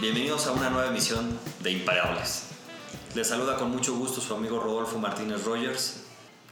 Bienvenidos 0.00 0.46
a 0.46 0.52
una 0.52 0.70
nueva 0.70 0.88
emisión 0.88 1.38
de 1.60 1.72
Imparables. 1.72 2.44
Les 3.14 3.26
saluda 3.26 3.56
con 3.56 3.70
mucho 3.70 3.96
gusto 3.96 4.20
su 4.20 4.34
amigo 4.34 4.60
Rodolfo 4.60 4.98
Martínez 4.98 5.44
Rogers 5.44 6.04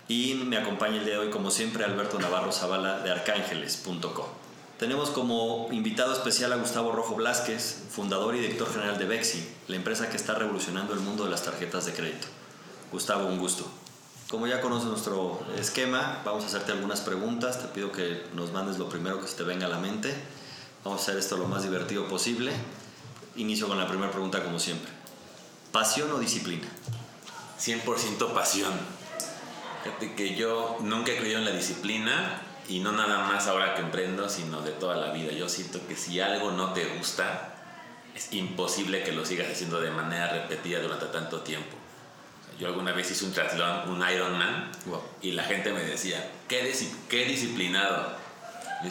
y 0.09 0.35
me 0.35 0.57
acompaña 0.57 0.97
el 0.97 1.05
día 1.05 1.15
de 1.15 1.21
hoy 1.21 1.31
como 1.31 1.51
siempre 1.51 1.85
Alberto 1.85 2.19
Navarro 2.19 2.51
Zavala 2.51 3.01
de 3.01 3.13
arcángeles.com. 3.13 4.27
Tenemos 4.79 5.11
como 5.11 5.69
invitado 5.71 6.13
especial 6.13 6.53
a 6.53 6.57
Gustavo 6.57 6.91
Rojo 6.91 7.15
Blasquez, 7.15 7.85
fundador 7.91 8.35
y 8.35 8.41
director 8.41 8.73
general 8.73 8.99
de 8.99 9.05
Bexi, 9.05 9.49
la 9.69 9.77
empresa 9.77 10.11
que 10.11 10.17
está 10.17 10.35
revolucionando 10.35 10.95
el 10.95 11.01
mundo 11.01 11.25
de 11.25 11.31
las 11.31 11.45
tarjetas 11.45 11.87
de 11.87 11.93
crédito. 11.93 12.27
Gustavo, 12.91 13.27
un 13.27 13.39
gusto. 13.39 13.71
Como 14.29 14.49
ya 14.49 14.61
conoces 14.61 14.89
nuestro 14.89 15.47
esquema, 15.57 16.23
vamos 16.25 16.43
a 16.45 16.47
hacerte 16.49 16.73
algunas 16.73 17.03
preguntas. 17.03 17.61
Te 17.61 17.69
pido 17.69 17.93
que 17.93 18.25
nos 18.35 18.53
mandes 18.53 18.79
lo 18.79 18.89
primero 18.89 19.21
que 19.21 19.29
se 19.29 19.37
te 19.37 19.45
venga 19.45 19.67
a 19.67 19.69
la 19.69 19.79
mente. 19.79 20.13
Vamos 20.85 21.01
a 21.01 21.03
hacer 21.03 21.19
esto 21.19 21.37
lo 21.37 21.47
más 21.47 21.63
divertido 21.63 22.07
posible. 22.09 22.53
Inicio 23.37 23.67
con 23.69 23.79
la 23.79 23.89
primera 23.89 24.11
pregunta 24.11 24.43
como 24.45 24.59
siempre. 24.59 24.93
¿Pasión 25.73 26.11
o 26.13 26.19
disciplina? 26.19 26.69
100% 27.59 28.33
pasión. 28.33 28.73
Fíjate 29.83 30.15
que 30.15 30.35
yo 30.35 30.77
nunca 30.81 31.13
he 31.13 31.17
creído 31.17 31.39
en 31.39 31.45
la 31.47 31.51
disciplina 31.51 32.41
y 32.69 32.81
no 32.81 32.93
nada 32.93 33.27
más 33.27 33.47
ahora 33.47 33.75
que 33.75 33.83
emprendo, 33.83 34.29
sino 34.29 34.61
de 34.61 34.73
toda 34.73 34.97
la 34.97 35.13
vida. 35.13 35.33
Yo 35.33 35.49
siento 35.49 35.87
que 35.87 35.97
si 35.97 36.21
algo 36.21 36.53
no 36.53 36.73
te 36.73 36.85
gusta, 36.97 37.55
es 38.15 38.33
imposible 38.33 39.03
que 39.03 39.13
lo 39.13 39.25
sigas 39.25 39.51
haciendo 39.51 39.81
de 39.81 39.91
manera 39.91 40.29
repetida 40.33 40.81
durante 40.81 41.07
tanto 41.07 41.41
tiempo. 41.41 41.77
Yo 42.59 42.69
alguna 42.69 42.93
vez 42.93 43.11
hice 43.11 43.25
un 43.25 43.33
triatlón, 43.33 43.89
un 43.91 44.09
Ironman, 44.09 44.71
Wow. 44.87 45.03
y 45.23 45.33
la 45.33 45.43
gente 45.43 45.73
me 45.73 45.83
decía, 45.83 46.31
qué, 46.47 46.73
qué 47.09 47.25
disciplinado. 47.25 48.24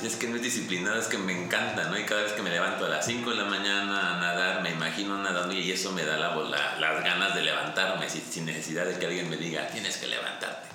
Es 0.02 0.15
que 0.15 0.27
no 0.27 0.35
es 0.38 0.41
disciplinado, 0.41 0.99
es 0.99 1.07
que 1.07 1.17
me 1.17 1.33
encanta, 1.45 1.85
¿no? 1.85 1.97
Y 1.97 2.03
cada 2.05 2.23
vez 2.23 2.33
que 2.33 2.41
me 2.41 2.49
levanto 2.49 2.85
a 2.85 2.89
las 2.89 3.05
5 3.05 3.29
de 3.29 3.35
la 3.38 3.45
mañana 3.45 4.16
a 4.16 4.19
nadar, 4.19 4.61
me 4.61 4.72
imagino 4.72 5.17
nadando 5.17 5.53
y 5.53 5.72
eso 5.72 5.91
me 5.91 6.03
da 6.03 6.17
la, 6.17 6.36
la- 6.36 6.80
las 6.80 7.03
ganas 7.03 7.36
de 7.36 7.41
levantarme 7.44 8.09
sin, 8.09 8.21
sin 8.21 8.45
necesidad 8.45 8.86
de 8.86 8.97
que 8.97 9.05
alguien 9.05 9.30
me 9.30 9.38
diga, 9.38 9.67
tienes 9.67 9.97
que 9.97 10.08
levantarte. 10.08 10.67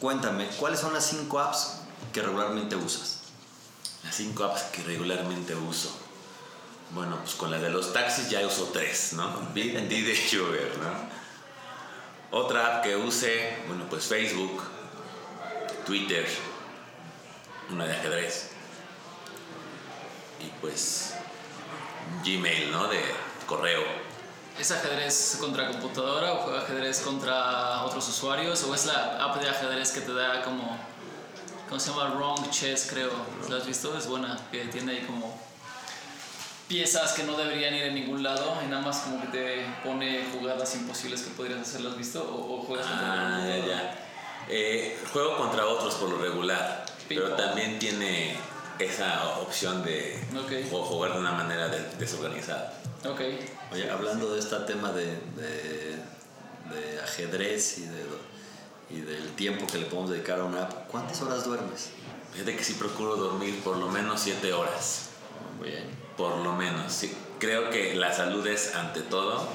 Cuéntame, 0.00 0.46
¿cuáles 0.58 0.80
son 0.80 0.94
las 0.94 1.06
cinco 1.06 1.38
apps 1.38 1.80
que 2.12 2.22
regularmente 2.22 2.76
usas? 2.76 3.20
Las 4.04 4.14
cinco 4.16 4.44
apps 4.44 4.62
que 4.72 4.82
regularmente 4.84 5.54
uso. 5.54 5.94
Bueno, 6.92 7.18
pues 7.22 7.34
con 7.34 7.50
la 7.50 7.58
de 7.58 7.70
los 7.70 7.92
taxis 7.92 8.30
ya 8.30 8.44
uso 8.46 8.70
tres, 8.72 9.12
¿no? 9.12 9.30
Bit, 9.54 9.76
Didi 9.88 10.12
y 10.32 10.36
Uber, 10.38 10.72
¿no? 10.78 12.38
Otra 12.38 12.76
app 12.78 12.84
que 12.84 12.96
use, 12.96 13.58
bueno, 13.68 13.84
pues 13.90 14.06
Facebook, 14.06 14.62
Twitter, 15.84 16.26
una 17.72 17.84
de 17.86 17.92
ajedrez. 17.94 18.50
Y 20.40 20.46
pues 20.60 21.14
Gmail, 22.24 22.70
¿no? 22.72 22.88
De 22.88 23.00
correo. 23.46 23.82
¿Es 24.58 24.70
ajedrez 24.70 25.36
contra 25.40 25.68
computadora 25.68 26.32
o 26.34 26.36
juega 26.38 26.60
ajedrez 26.62 27.00
contra 27.00 27.82
otros 27.84 28.08
usuarios? 28.08 28.62
¿O 28.64 28.74
es 28.74 28.86
la 28.86 29.24
app 29.24 29.40
de 29.40 29.48
ajedrez 29.48 29.92
que 29.92 30.00
te 30.00 30.12
da 30.12 30.42
como. 30.42 30.78
¿Cómo 31.68 31.78
se 31.80 31.90
llama? 31.90 32.14
Wrong 32.14 32.50
Chess, 32.50 32.88
creo. 32.90 33.10
¿La 33.48 33.56
has 33.58 33.66
visto? 33.66 33.96
Es 33.96 34.06
buena. 34.06 34.38
Que 34.50 34.64
tiene 34.66 34.92
ahí 34.92 35.04
como. 35.06 35.38
Piezas 36.68 37.12
que 37.14 37.24
no 37.24 37.36
deberían 37.36 37.74
ir 37.74 37.82
en 37.84 37.94
ningún 37.94 38.22
lado 38.22 38.56
y 38.64 38.68
nada 38.68 38.80
más 38.82 38.98
como 38.98 39.20
que 39.20 39.26
te 39.28 39.66
pone 39.84 40.24
jugadas 40.32 40.72
imposibles 40.76 41.22
que 41.22 41.30
podrías 41.30 41.60
hacer. 41.60 41.80
¿Las 41.80 41.92
has 41.92 41.98
visto? 41.98 42.22
¿O, 42.22 42.58
o 42.60 42.62
juegas 42.62 42.86
contra 42.86 43.08
Ah, 43.12 43.40
ya, 43.46 43.54
computadora? 43.56 43.82
ya. 43.92 44.06
Eh, 44.48 44.98
juego 45.12 45.36
contra 45.36 45.66
otros 45.66 45.94
por 45.94 46.10
lo 46.10 46.18
regular, 46.18 46.84
pero 47.16 47.34
también 47.34 47.78
tiene 47.78 48.36
esa 48.78 49.28
opción 49.38 49.82
de 49.82 50.18
Ok. 50.36 50.50
ju- 50.70 50.82
jugar 50.84 51.12
de 51.14 51.18
una 51.20 51.32
manera 51.32 51.68
de- 51.68 51.84
desorganizada. 51.98 52.72
Ok. 53.04 53.20
Oye, 53.72 53.90
hablando 53.90 54.32
de 54.32 54.40
este 54.40 54.56
tema 54.60 54.92
de, 54.92 55.06
de- 55.36 55.96
de 56.74 57.00
ajedrez 57.02 57.78
y, 57.78 57.86
de, 57.86 58.04
y 58.90 59.00
del 59.00 59.28
tiempo 59.34 59.66
que 59.66 59.78
le 59.78 59.86
podemos 59.86 60.10
dedicar 60.10 60.40
a 60.40 60.44
una 60.44 60.62
app, 60.62 60.88
¿cuántas 60.88 61.20
horas 61.22 61.44
duermes? 61.44 61.90
Fíjate 62.32 62.56
que 62.56 62.62
sí 62.64 62.74
procuro 62.74 63.16
dormir 63.16 63.60
por 63.62 63.76
lo 63.76 63.88
menos 63.88 64.20
7 64.20 64.52
horas. 64.52 65.08
Muy 65.58 65.70
bien. 65.70 65.84
Por 66.16 66.36
lo 66.38 66.52
menos. 66.54 66.92
Sí. 66.92 67.14
Creo 67.38 67.70
que 67.70 67.94
la 67.96 68.12
salud 68.14 68.46
es 68.46 68.74
ante 68.76 69.00
todo. 69.00 69.46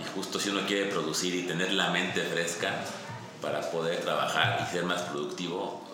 Y 0.00 0.08
justo 0.14 0.40
si 0.40 0.48
uno 0.48 0.66
quiere 0.66 0.86
producir 0.90 1.34
y 1.34 1.42
tener 1.42 1.72
la 1.72 1.90
mente 1.90 2.22
fresca 2.22 2.74
para 3.42 3.60
poder 3.70 4.00
trabajar 4.00 4.66
y 4.66 4.72
ser 4.72 4.84
más 4.84 5.02
productivo, 5.02 5.86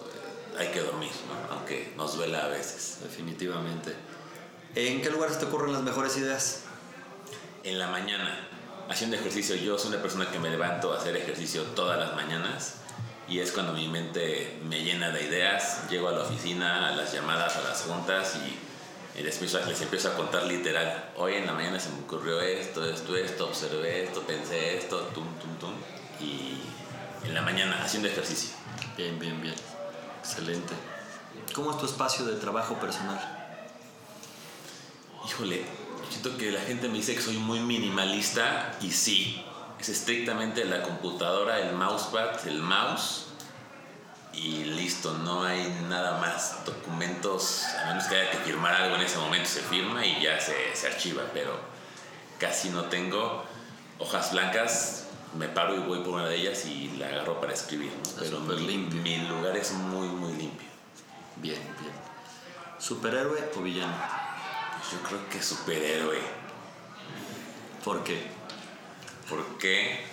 hay 0.58 0.68
que 0.68 0.80
dormir, 0.80 1.10
¿no? 1.28 1.54
aunque 1.54 1.92
nos 1.96 2.16
duela 2.16 2.44
a 2.44 2.48
veces. 2.48 2.98
Definitivamente. 3.02 3.94
¿En 4.74 5.00
qué 5.00 5.10
lugares 5.10 5.38
te 5.38 5.46
ocurren 5.46 5.72
las 5.72 5.82
mejores 5.82 6.16
ideas? 6.16 6.64
En 7.62 7.78
la 7.78 7.88
mañana, 7.88 8.48
haciendo 8.88 9.16
ejercicio, 9.16 9.56
yo 9.56 9.78
soy 9.78 9.92
una 9.92 10.02
persona 10.02 10.30
que 10.30 10.38
me 10.38 10.50
levanto 10.50 10.92
a 10.92 10.98
hacer 10.98 11.16
ejercicio 11.16 11.62
todas 11.74 11.98
las 11.98 12.14
mañanas 12.14 12.76
y 13.28 13.40
es 13.40 13.52
cuando 13.52 13.72
mi 13.72 13.88
mente 13.88 14.58
me 14.64 14.84
llena 14.84 15.10
de 15.10 15.24
ideas. 15.24 15.88
Llego 15.90 16.08
a 16.08 16.12
la 16.12 16.22
oficina, 16.22 16.88
a 16.88 16.92
las 16.92 17.12
llamadas, 17.12 17.56
a 17.56 17.62
las 17.62 17.82
juntas 17.82 18.36
y, 18.36 19.22
les, 19.22 19.34
empiezo, 19.34 19.64
les 19.66 19.80
empiezo 19.80 20.10
a 20.10 20.14
contar 20.14 20.44
literal. 20.44 21.10
Hoy 21.16 21.34
en 21.34 21.46
la 21.46 21.52
mañana 21.52 21.80
se 21.80 21.90
me 21.90 22.00
ocurrió 22.00 22.40
esto, 22.40 22.88
esto, 22.88 23.16
esto, 23.16 23.46
observé 23.46 24.04
esto, 24.04 24.22
pensé 24.22 24.76
esto, 24.76 24.98
tum, 25.14 25.26
tum, 25.40 25.58
tum. 25.58 25.72
Y 26.20 26.60
en 27.26 27.34
la 27.34 27.42
mañana 27.42 27.82
haciendo 27.82 28.08
ejercicio. 28.08 28.54
Bien, 28.96 29.18
bien, 29.18 29.40
bien. 29.40 29.54
Excelente. 30.28 30.74
¿Cómo 31.54 31.70
es 31.70 31.78
tu 31.78 31.86
espacio 31.86 32.24
de 32.24 32.34
trabajo 32.34 32.74
personal? 32.80 33.20
Híjole, 35.24 35.64
siento 36.10 36.36
que 36.36 36.50
la 36.50 36.60
gente 36.62 36.88
me 36.88 36.94
dice 36.94 37.14
que 37.14 37.22
soy 37.22 37.36
muy 37.36 37.60
minimalista 37.60 38.76
y 38.80 38.90
sí, 38.90 39.40
es 39.78 39.88
estrictamente 39.88 40.64
la 40.64 40.82
computadora, 40.82 41.60
el 41.60 41.76
mousepad, 41.76 42.44
el 42.48 42.60
mouse 42.60 43.26
y 44.32 44.64
listo, 44.64 45.14
no 45.14 45.44
hay 45.44 45.68
nada 45.88 46.20
más. 46.20 46.64
Documentos, 46.66 47.62
a 47.84 47.86
menos 47.86 48.04
que 48.06 48.16
haya 48.16 48.30
que 48.32 48.38
firmar 48.38 48.74
algo 48.74 48.96
en 48.96 49.02
ese 49.02 49.18
momento 49.18 49.48
se 49.48 49.60
firma 49.60 50.04
y 50.04 50.20
ya 50.20 50.40
se, 50.40 50.74
se 50.74 50.88
archiva, 50.88 51.22
pero 51.32 51.56
casi 52.40 52.70
no 52.70 52.86
tengo 52.86 53.44
hojas 54.00 54.32
blancas. 54.32 55.05
Me 55.38 55.48
paro 55.48 55.74
y 55.74 55.78
voy 55.80 55.98
por 56.00 56.14
una 56.14 56.28
de 56.28 56.36
ellas 56.36 56.64
y 56.66 56.96
la 56.98 57.06
agarro 57.08 57.40
para 57.40 57.52
escribir, 57.52 57.90
¿no? 57.92 58.10
Pero 58.20 58.40
mi, 58.40 58.56
limpio. 58.66 59.00
mi 59.02 59.16
lugar 59.28 59.56
es 59.56 59.72
muy, 59.72 60.06
muy 60.08 60.32
limpio. 60.34 60.68
Bien, 61.36 61.60
bien. 61.80 61.92
¿Superhéroe 62.78 63.50
o 63.56 63.60
villano? 63.62 63.94
Pues 64.78 64.92
yo 64.92 65.08
creo 65.08 65.28
que 65.28 65.42
superhéroe. 65.42 66.20
¿Por 67.84 68.02
qué? 68.04 68.34
porque 69.28 70.04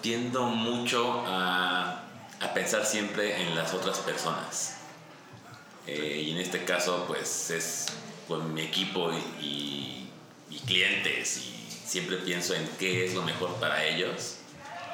tiendo 0.00 0.44
mucho 0.44 1.24
a, 1.26 2.04
a 2.40 2.54
pensar 2.54 2.86
siempre 2.86 3.42
en 3.42 3.56
las 3.56 3.74
otras 3.74 3.98
personas. 3.98 4.76
Eh, 5.88 6.22
y 6.26 6.30
en 6.30 6.38
este 6.38 6.64
caso, 6.64 7.04
pues 7.08 7.50
es 7.50 7.86
con 8.28 8.54
mi 8.54 8.62
equipo 8.62 9.10
y, 9.12 9.44
y- 9.44 10.10
y 10.50 10.58
clientes 10.60 11.38
y 11.38 11.63
siempre 11.84 12.16
pienso 12.18 12.54
en 12.54 12.66
qué 12.78 13.04
es 13.04 13.14
lo 13.14 13.22
mejor 13.22 13.54
para 13.56 13.84
ellos 13.84 14.36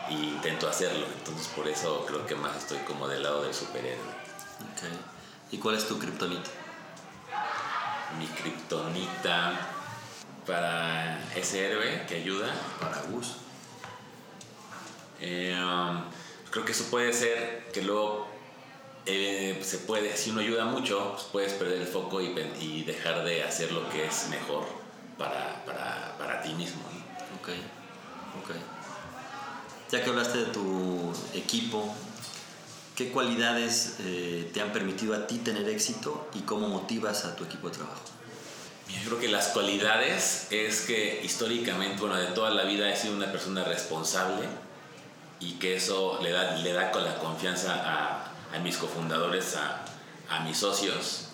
e 0.09 0.15
intento 0.15 0.69
hacerlo. 0.69 1.07
Entonces 1.19 1.49
por 1.49 1.69
eso 1.69 2.05
creo 2.07 2.27
que 2.27 2.35
más 2.35 2.57
estoy 2.57 2.79
como 2.79 3.09
del 3.09 3.23
lado 3.23 3.43
del 3.43 3.55
superhéroe. 3.55 4.21
¿Y 5.51 5.59
cuál 5.59 5.77
es 5.77 5.87
tu 5.87 5.99
kriptonita? 5.99 6.51
Mi 8.19 8.27
kriptonita 8.27 9.69
para 10.47 11.23
ese 11.37 11.67
héroe 11.67 12.07
que 12.09 12.17
ayuda 12.17 12.53
Para 12.81 13.03
Gus. 13.03 13.37
Eh, 15.21 15.55
um, 15.55 16.03
creo 16.51 16.65
que 16.65 16.73
eso 16.73 16.85
puede 16.85 17.13
ser 17.13 17.69
que 17.73 17.83
luego 17.83 18.27
eh, 19.07 19.61
se 19.63 19.79
puede, 19.79 20.17
si 20.17 20.31
uno 20.31 20.41
ayuda 20.41 20.65
mucho, 20.65 21.13
pues 21.13 21.25
puedes 21.31 21.53
perder 21.55 21.83
el 21.83 21.87
foco 21.87 22.21
y, 22.21 22.35
y 22.61 22.85
dejar 22.85 23.25
de 23.25 23.43
hacer 23.45 23.73
lo 23.73 23.89
que 23.91 24.07
es 24.07 24.29
mejor 24.29 24.65
para, 25.19 25.63
para, 25.67 26.00
para 26.41 26.43
ti 26.43 26.55
mismo. 26.55 26.81
Ok, 27.41 27.49
ok. 28.43 28.57
Ya 29.93 30.03
que 30.03 30.11
hablaste 30.11 30.39
de 30.39 30.45
tu 30.47 31.13
equipo, 31.35 31.95
¿qué 32.97 33.11
cualidades 33.11 33.97
eh, 34.01 34.51
te 34.53 34.61
han 34.61 34.73
permitido 34.73 35.15
a 35.15 35.27
ti 35.27 35.39
tener 35.39 35.69
éxito 35.69 36.29
y 36.35 36.41
cómo 36.41 36.69
motivas 36.69 37.25
a 37.25 37.37
tu 37.37 37.45
equipo 37.45 37.69
de 37.69 37.77
trabajo? 37.77 38.03
Yo 38.89 39.09
creo 39.09 39.21
que 39.21 39.29
las 39.29 39.49
cualidades 39.49 40.49
es 40.51 40.81
que 40.83 41.21
históricamente, 41.25 42.01
bueno, 42.01 42.17
de 42.17 42.27
toda 42.29 42.51
la 42.51 42.65
vida 42.65 42.93
he 42.93 42.97
sido 42.97 43.15
una 43.15 43.31
persona 43.31 43.63
responsable 43.65 44.49
y 45.39 45.53
que 45.55 45.77
eso 45.77 46.19
le 46.23 46.31
da, 46.31 46.57
le 46.57 46.73
da 46.73 46.91
con 46.91 47.05
la 47.05 47.17
confianza 47.19 47.75
a, 47.75 48.33
a 48.55 48.59
mis 48.59 48.77
cofundadores, 48.77 49.57
a, 49.57 49.85
a 50.29 50.41
mis 50.41 50.59
socios, 50.59 51.29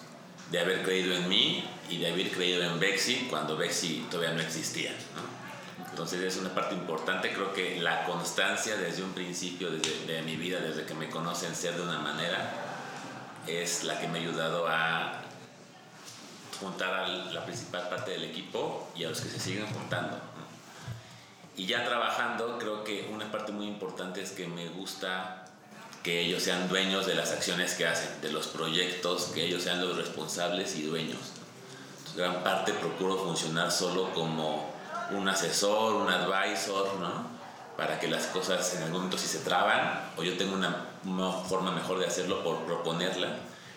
de 0.50 0.61
haber 0.61 0.82
creído 0.82 1.14
en 1.14 1.29
mí 1.29 1.64
y 1.88 1.99
de 1.99 2.12
haber 2.12 2.31
creído 2.31 2.62
en 2.62 2.79
Bexi 2.81 3.27
cuando 3.31 3.56
Bexi 3.56 4.06
todavía 4.11 4.35
no 4.35 4.41
existía. 4.41 4.93
¿no? 5.15 5.87
Entonces 5.91 6.21
es 6.21 6.37
una 6.37 6.55
parte 6.55 6.75
importante, 6.75 7.33
creo 7.33 7.53
que 7.55 7.81
la 7.81 8.05
constancia 8.05 8.77
desde 8.77 9.03
un 9.03 9.12
principio 9.12 9.71
desde, 9.71 10.05
de 10.06 10.23
mi 10.23 10.37
vida, 10.37 10.61
desde 10.61 10.85
que 10.85 10.94
me 10.94 11.09
conocen 11.09 11.55
ser 11.55 11.75
de 11.75 11.83
una 11.83 11.99
manera, 11.99 12.53
es 13.47 13.85
la 13.85 13.99
que 13.99 14.09
me 14.09 14.19
ha 14.19 14.23
ayudado 14.23 14.67
a 14.69 15.23
juntar 16.61 16.93
a 16.93 17.09
la 17.09 17.44
principal 17.44 17.88
parte 17.88 18.11
del 18.12 18.25
equipo 18.25 18.91
y 18.94 19.05
a 19.05 19.09
los 19.09 19.21
que 19.21 19.29
se 19.29 19.38
siguen 19.38 19.67
juntando. 19.67 20.19
Y 21.56 21.67
ya 21.67 21.85
trabajando, 21.87 22.59
creo 22.59 22.85
que 22.85 23.09
una 23.11 23.31
parte 23.33 23.53
muy 23.53 23.67
importante 23.67 24.21
es 24.21 24.33
que 24.33 24.47
me 24.47 24.69
gusta 24.69 25.47
que 26.03 26.21
ellos 26.21 26.43
sean 26.43 26.69
dueños 26.69 27.06
de 27.06 27.15
las 27.15 27.33
acciones 27.33 27.75
que 27.75 27.87
hacen, 27.87 28.21
de 28.21 28.31
los 28.31 28.49
proyectos, 28.49 29.31
que 29.35 29.44
ellos 29.44 29.62
sean 29.62 29.81
los 29.81 29.97
responsables 29.97 30.77
y 30.77 30.83
dueños. 30.83 31.36
Gran 32.16 32.42
parte 32.42 32.72
procuro 32.72 33.16
funcionar 33.18 33.70
solo 33.70 34.12
como 34.12 34.74
un 35.10 35.28
asesor, 35.28 35.94
un 35.94 36.08
advisor, 36.08 36.94
¿no? 36.98 37.36
Para 37.76 38.00
que 38.00 38.08
las 38.08 38.26
cosas 38.26 38.74
en 38.74 38.82
algún 38.82 38.98
momento 38.98 39.18
si 39.18 39.26
se 39.26 39.40
traban, 39.40 40.10
o 40.16 40.22
yo 40.22 40.36
tengo 40.36 40.54
una, 40.54 40.86
una 41.04 41.30
forma 41.30 41.70
mejor 41.70 41.98
de 41.98 42.06
hacerlo 42.06 42.42
por 42.42 42.64
proponerla, 42.64 43.36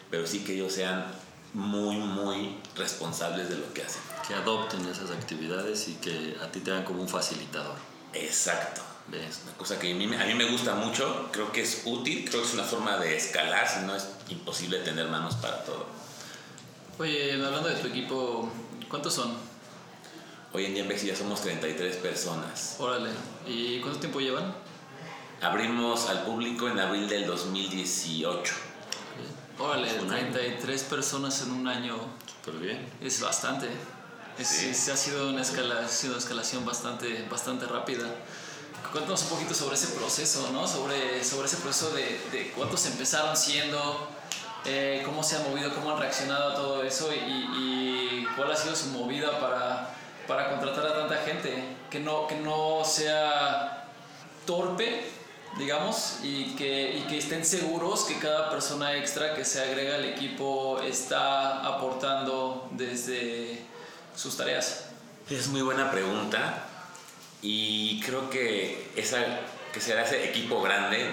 pero 0.09 0.25
sí 0.25 0.43
que 0.43 0.53
ellos 0.53 0.73
sean 0.73 1.05
muy, 1.53 1.97
muy 1.97 2.57
responsables 2.75 3.49
de 3.49 3.57
lo 3.57 3.73
que 3.73 3.83
hacen. 3.83 4.01
Que 4.27 4.33
adopten 4.35 4.85
esas 4.85 5.11
actividades 5.11 5.87
y 5.89 5.95
que 5.95 6.37
a 6.41 6.51
ti 6.51 6.61
te 6.61 6.71
hagan 6.71 6.85
como 6.85 7.01
un 7.01 7.09
facilitador. 7.09 7.75
Exacto. 8.13 8.81
Es 9.11 9.41
una 9.43 9.57
cosa 9.57 9.79
que 9.79 9.91
a 9.91 9.95
mí, 9.95 10.05
a 10.05 10.25
mí 10.25 10.33
me 10.35 10.45
gusta 10.45 10.75
mucho, 10.75 11.29
creo 11.31 11.51
que 11.51 11.61
es 11.61 11.81
útil, 11.85 12.27
creo 12.29 12.41
que 12.41 12.47
es 12.47 12.53
una 12.53 12.63
forma 12.63 12.97
de 12.97 13.17
escalar, 13.17 13.67
si 13.67 13.79
no 13.85 13.95
es 13.95 14.07
imposible 14.29 14.79
tener 14.79 15.07
manos 15.07 15.35
para 15.35 15.63
todo. 15.63 15.87
Oye, 16.99 17.31
hablando 17.31 17.69
de 17.69 17.75
tu 17.75 17.87
equipo, 17.87 18.51
¿cuántos 18.89 19.13
son? 19.13 19.33
Hoy 20.51 20.65
en 20.65 20.73
día 20.73 20.83
en 20.83 20.89
Bexi 20.89 21.07
ya 21.07 21.15
somos 21.15 21.39
33 21.39 21.95
personas. 21.95 22.75
Órale, 22.77 23.11
¿y 23.47 23.79
cuánto 23.79 24.01
tiempo 24.01 24.19
llevan? 24.19 24.53
Abrimos 25.39 26.09
al 26.09 26.25
público 26.25 26.67
en 26.67 26.77
abril 26.77 27.07
del 27.07 27.25
2018. 27.25 28.53
Órale, 29.59 29.93
33 29.93 30.83
personas 30.83 31.41
en 31.43 31.51
un 31.51 31.69
año. 31.69 31.95
Súper 32.43 32.59
bien. 32.59 32.89
Es 32.99 33.21
bastante. 33.21 33.69
Es, 34.37 34.89
ha 34.89 34.97
sido 34.97 35.29
una, 35.29 35.43
escala, 35.43 35.87
sido 35.87 36.15
una 36.15 36.19
escalación 36.21 36.65
bastante, 36.65 37.25
bastante 37.31 37.65
rápida. 37.65 38.13
Cuéntanos 38.91 39.23
un 39.23 39.29
poquito 39.29 39.53
sobre 39.53 39.75
ese 39.75 39.87
proceso, 39.97 40.49
¿no? 40.51 40.67
Sobre, 40.67 41.23
sobre 41.23 41.47
ese 41.47 41.57
proceso 41.57 41.91
de, 41.91 42.19
de 42.33 42.51
cuántos 42.57 42.85
empezaron 42.87 43.37
siendo, 43.37 44.09
eh, 44.65 45.01
cómo 45.05 45.23
se 45.23 45.37
han 45.37 45.49
movido, 45.49 45.73
cómo 45.73 45.91
han 45.91 45.99
reaccionado 45.99 46.51
a 46.51 46.55
todo 46.55 46.83
eso 46.83 47.09
y, 47.13 48.27
cuál 48.35 48.51
ha 48.51 48.55
sido 48.55 48.75
su 48.75 48.87
movida 48.87 49.39
para, 49.39 49.89
para 50.27 50.49
contratar 50.49 50.85
a 50.87 50.93
tanta 50.93 51.17
gente. 51.17 51.63
Que 51.89 51.99
no, 51.99 52.27
que 52.27 52.35
no 52.35 52.83
sea 52.85 53.85
torpe, 54.45 55.03
digamos, 55.57 56.19
y 56.23 56.55
que, 56.55 57.03
que 57.09 57.17
estén 57.17 57.43
seguros 57.43 58.03
que 58.03 58.19
cada 58.19 58.49
persona 58.49 58.95
extra 58.95 59.33
que 59.33 59.43
se 59.43 59.61
agrega 59.61 59.95
al 59.95 60.05
equipo 60.05 60.79
está 60.81 61.65
aportando 61.65 62.69
desde 62.71 63.65
sus 64.15 64.37
tareas? 64.37 64.89
Es 65.29 65.47
muy 65.47 65.61
buena 65.61 65.91
pregunta 65.91 66.65
y 67.41 68.01
creo 68.01 68.29
que 68.29 68.91
esa 68.95 69.19
que 69.71 69.79
será 69.79 70.03
ese 70.03 70.27
equipo 70.27 70.61
grande 70.61 71.05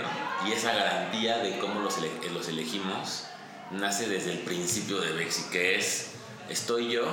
y 0.47 0.53
esa 0.53 0.73
garantía 0.73 1.39
de 1.39 1.59
cómo 1.59 1.81
los, 1.81 1.97
los 2.33 2.49
elegimos 2.49 3.25
nace 3.71 4.09
desde 4.09 4.33
el 4.33 4.39
principio 4.41 5.01
de 5.01 5.13
Bexi, 5.13 5.45
que 5.51 5.77
es 5.77 6.13
estoy 6.49 6.93
yo 6.93 7.05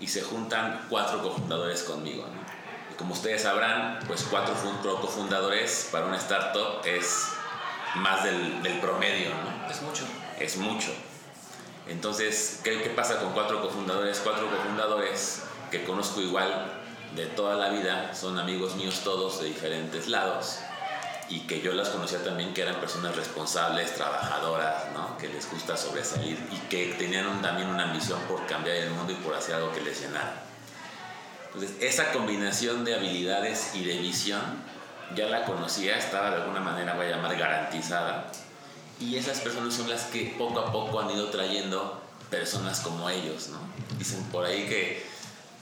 y 0.00 0.08
se 0.08 0.22
juntan 0.22 0.86
cuatro 0.88 1.22
cofundadores 1.22 1.82
conmigo. 1.82 2.26
¿no? 2.26 2.46
como 2.96 3.12
ustedes 3.12 3.42
sabrán, 3.42 3.98
pues 4.06 4.26
cuatro 4.30 4.54
cofundadores 5.00 5.88
para 5.92 6.06
una 6.06 6.16
startup 6.16 6.80
es 6.84 7.28
más 7.96 8.24
del, 8.24 8.62
del, 8.62 8.78
promedio, 8.80 9.30
¿no? 9.30 9.70
Es 9.70 9.82
mucho. 9.82 10.04
Es 10.38 10.56
mucho. 10.56 10.88
Entonces, 11.88 12.60
¿qué, 12.64 12.82
¿qué 12.82 12.90
pasa 12.90 13.20
con 13.20 13.32
cuatro 13.32 13.60
cofundadores? 13.60 14.20
Cuatro 14.24 14.48
cofundadores 14.50 15.42
que 15.70 15.84
conozco 15.84 16.20
igual 16.20 16.72
de 17.14 17.26
toda 17.26 17.56
la 17.56 17.68
vida, 17.70 18.14
son 18.14 18.38
amigos 18.38 18.76
míos 18.76 19.02
todos 19.04 19.40
de 19.40 19.46
diferentes 19.46 20.08
lados 20.08 20.58
y 21.28 21.40
que 21.40 21.60
yo 21.60 21.72
las 21.72 21.88
conocía 21.88 22.22
también 22.22 22.54
que 22.54 22.62
eran 22.62 22.76
personas 22.76 23.16
responsables, 23.16 23.94
trabajadoras, 23.94 24.92
¿no? 24.94 25.18
que 25.18 25.28
les 25.28 25.50
gusta 25.50 25.76
sobresalir 25.76 26.38
y 26.52 26.56
que 26.68 26.94
tenían 26.98 27.42
también 27.42 27.68
una 27.68 27.86
misión 27.86 28.20
por 28.22 28.46
cambiar 28.46 28.76
el 28.76 28.90
mundo 28.90 29.12
y 29.12 29.16
por 29.16 29.34
hacer 29.34 29.56
algo 29.56 29.72
que 29.72 29.80
les 29.80 30.00
llenara. 30.00 30.44
Entonces, 31.46 31.76
esa 31.80 32.12
combinación 32.12 32.84
de 32.84 32.94
habilidades 32.94 33.74
y 33.74 33.84
de 33.84 33.96
visión 33.96 34.40
ya 35.14 35.26
la 35.26 35.44
conocía, 35.44 35.96
estaba 35.96 36.30
de 36.30 36.36
alguna 36.36 36.60
manera, 36.60 36.94
voy 36.94 37.06
a 37.06 37.10
llamar, 37.10 37.36
garantizada. 37.36 38.30
Y 39.00 39.16
esas 39.16 39.40
personas 39.40 39.74
son 39.74 39.88
las 39.88 40.04
que 40.04 40.34
poco 40.38 40.60
a 40.60 40.72
poco 40.72 41.00
han 41.00 41.10
ido 41.10 41.28
trayendo 41.30 42.02
personas 42.30 42.80
como 42.80 43.08
ellos, 43.08 43.48
¿no? 43.48 43.58
Dicen 43.98 44.22
por 44.24 44.44
ahí 44.44 44.66
que 44.66 45.06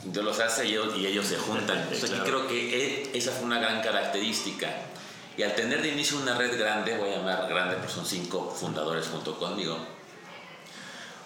Dios 0.04 0.24
los 0.24 0.40
hace 0.40 0.66
y 0.66 0.74
ellos, 0.74 1.26
se 1.26 1.36
juntan. 1.36 1.78
Entonces, 1.82 2.10
aquí 2.10 2.20
creo 2.20 2.48
que 2.48 3.12
e, 3.12 3.18
esa 3.18 3.32
fue 3.32 3.44
una 3.44 3.58
gran 3.58 3.82
característica. 3.82 4.68
Y 5.36 5.42
al 5.42 5.54
tener 5.54 5.82
de 5.82 5.88
inicio 5.88 6.18
una 6.18 6.36
red 6.36 6.58
grande, 6.58 6.96
voy 6.96 7.10
a 7.10 7.16
llamar 7.16 7.48
grande, 7.48 7.76
porque 7.76 7.92
son 7.92 8.06
cinco 8.06 8.50
fundadores 8.50 9.08
junto 9.08 9.38
conmigo, 9.38 9.76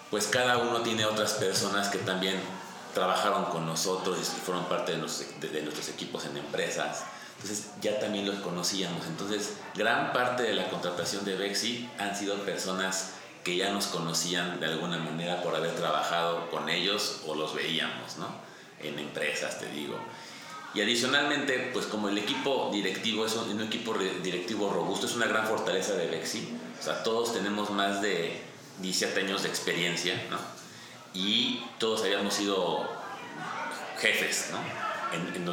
pues 0.09 0.27
cada 0.27 0.57
uno 0.57 0.81
tiene 0.81 1.05
otras 1.05 1.33
personas 1.33 1.89
que 1.89 1.99
también 1.99 2.39
trabajaron 2.93 3.45
con 3.45 3.65
nosotros 3.65 4.17
y 4.19 4.23
fueron 4.23 4.65
parte 4.65 4.93
de, 4.93 4.97
nuestros 4.97 5.89
equipos 5.89 6.25
en 6.25 6.37
empresas. 6.37 7.03
Entonces 7.35 7.67
ya 7.81 7.99
también 7.99 8.25
los 8.25 8.39
conocíamos. 8.39 9.05
Entonces 9.05 9.57
gran 9.75 10.11
parte 10.11 10.43
de 10.43 10.53
la 10.53 10.69
contratación 10.69 11.23
de 11.25 11.35
Bexi 11.35 11.89
han 11.99 12.15
sido 12.15 12.35
personas 12.43 13.11
que 13.43 13.55
ya 13.55 13.71
nos 13.71 13.87
conocían 13.87 14.59
de 14.59 14.65
alguna 14.65 14.97
manera 14.97 15.41
por 15.41 15.55
haber 15.55 15.75
trabajado 15.75 16.49
con 16.49 16.67
ellos 16.69 17.21
o 17.27 17.35
los 17.35 17.53
veíamos, 17.53 18.17
¿no? 18.17 18.27
En 18.81 18.99
empresas, 18.99 19.59
te 19.59 19.67
digo. 19.67 19.97
Y 20.79 20.81
adicionalmente, 20.81 21.71
pues 21.73 21.87
como 21.87 22.07
el 22.07 22.17
equipo 22.17 22.69
directivo 22.71 23.25
es 23.25 23.35
un, 23.35 23.51
un 23.51 23.63
equipo 23.63 23.93
directivo 24.23 24.71
robusto, 24.71 25.07
es 25.07 25.15
una 25.15 25.27
gran 25.27 25.45
fortaleza 25.45 25.93
de 25.95 26.07
Bexi. 26.07 26.57
O 26.79 26.81
sea, 26.81 27.03
todos 27.03 27.33
tenemos 27.33 27.69
más 27.69 28.01
de 28.01 28.39
17 28.79 29.19
años 29.19 29.43
de 29.43 29.49
experiencia, 29.49 30.15
¿no? 30.31 30.37
y 31.13 31.61
todos 31.79 32.03
habíamos 32.03 32.33
sido 32.33 32.87
jefes 33.99 34.51
en, 35.11 35.45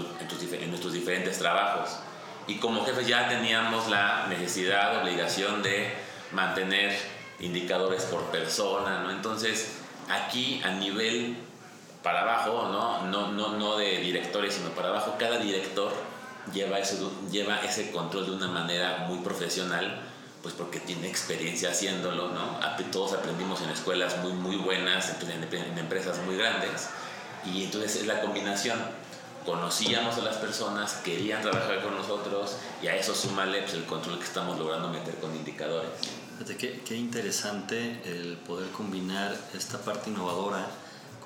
nuestros 0.70 0.92
diferentes 0.92 1.38
trabajos. 1.38 1.90
Y 2.46 2.56
como 2.58 2.84
jefes 2.84 3.06
ya 3.06 3.28
teníamos 3.28 3.88
la 3.88 4.26
necesidad, 4.28 5.02
obligación 5.02 5.62
de 5.62 5.92
mantener 6.32 6.96
indicadores 7.40 8.04
por 8.04 8.22
persona, 8.26 9.00
¿no? 9.00 9.10
Entonces, 9.10 9.78
aquí 10.08 10.60
a 10.64 10.70
nivel 10.70 11.36
para 12.06 12.20
abajo, 12.20 12.68
¿no? 12.70 13.02
No, 13.08 13.32
no, 13.32 13.56
no 13.56 13.76
de 13.76 13.98
directores, 13.98 14.54
sino 14.54 14.70
para 14.70 14.90
abajo, 14.90 15.16
cada 15.18 15.38
director 15.38 15.92
lleva, 16.54 16.78
lleva 17.32 17.56
ese 17.62 17.90
control 17.90 18.26
de 18.26 18.30
una 18.36 18.46
manera 18.46 19.06
muy 19.08 19.18
profesional 19.24 20.02
pues 20.40 20.54
porque 20.54 20.78
tiene 20.78 21.08
experiencia 21.08 21.70
haciéndolo, 21.70 22.28
¿no? 22.28 22.60
Todos 22.92 23.14
aprendimos 23.14 23.60
en 23.62 23.70
escuelas 23.70 24.18
muy, 24.18 24.34
muy 24.34 24.54
buenas, 24.54 25.16
en, 25.20 25.78
empresas 25.78 26.18
muy 26.24 26.36
grandes, 26.36 26.90
y 27.44 27.64
entonces 27.64 27.96
es 27.96 28.06
la 28.06 28.20
combinación. 28.20 28.78
Conocíamos 29.44 30.16
a 30.18 30.20
las 30.20 30.36
personas, 30.36 31.00
querían 31.04 31.42
trabajar 31.42 31.82
con 31.82 31.96
nosotros, 31.96 32.58
y 32.80 32.86
a 32.86 32.94
eso 32.94 33.16
súmale 33.16 33.62
pues, 33.62 33.74
el 33.74 33.84
control 33.84 34.20
que 34.20 34.26
estamos 34.26 34.56
logrando 34.56 34.90
meter 34.90 35.16
con 35.16 35.34
indicadores. 35.34 35.90
Fíjate, 36.38 36.56
qué, 36.56 36.82
qué 36.86 36.94
interesante 36.94 38.00
el 38.04 38.36
poder 38.36 38.68
combinar 38.70 39.36
esta 39.52 39.78
parte 39.78 40.10
innovadora 40.10 40.68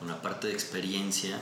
con 0.01 0.09
la 0.09 0.21
parte 0.21 0.49
de 0.49 0.55
experiencia, 0.55 1.39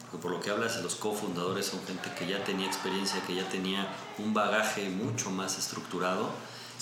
porque 0.00 0.18
por 0.18 0.32
lo 0.32 0.40
que 0.40 0.50
hablas, 0.50 0.82
los 0.82 0.96
cofundadores 0.96 1.66
son 1.66 1.80
gente 1.86 2.10
que 2.18 2.26
ya 2.26 2.44
tenía 2.44 2.66
experiencia, 2.66 3.22
que 3.26 3.36
ya 3.36 3.48
tenía 3.48 3.88
un 4.18 4.34
bagaje 4.34 4.90
mucho 4.90 5.30
más 5.30 5.58
estructurado 5.58 6.30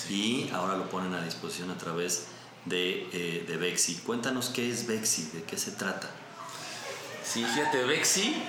y 0.09 0.50
ahora 0.52 0.76
lo 0.76 0.88
ponen 0.88 1.14
a 1.14 1.23
disposición 1.23 1.71
a 1.71 1.76
través 1.76 2.26
de, 2.64 3.09
eh, 3.12 3.45
de 3.47 3.57
Bexi. 3.59 3.97
Cuéntanos 3.97 4.49
qué 4.49 4.71
es 4.71 4.87
Bexi, 4.87 5.31
de 5.35 5.45
qué 5.45 5.57
se 5.57 5.73
trata. 5.73 6.09
Sí, 7.23 7.45
fíjate, 7.45 7.85
Bexi 7.85 8.42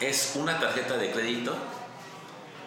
es 0.00 0.34
una 0.36 0.60
tarjeta 0.60 0.96
de 0.98 1.10
crédito 1.10 1.56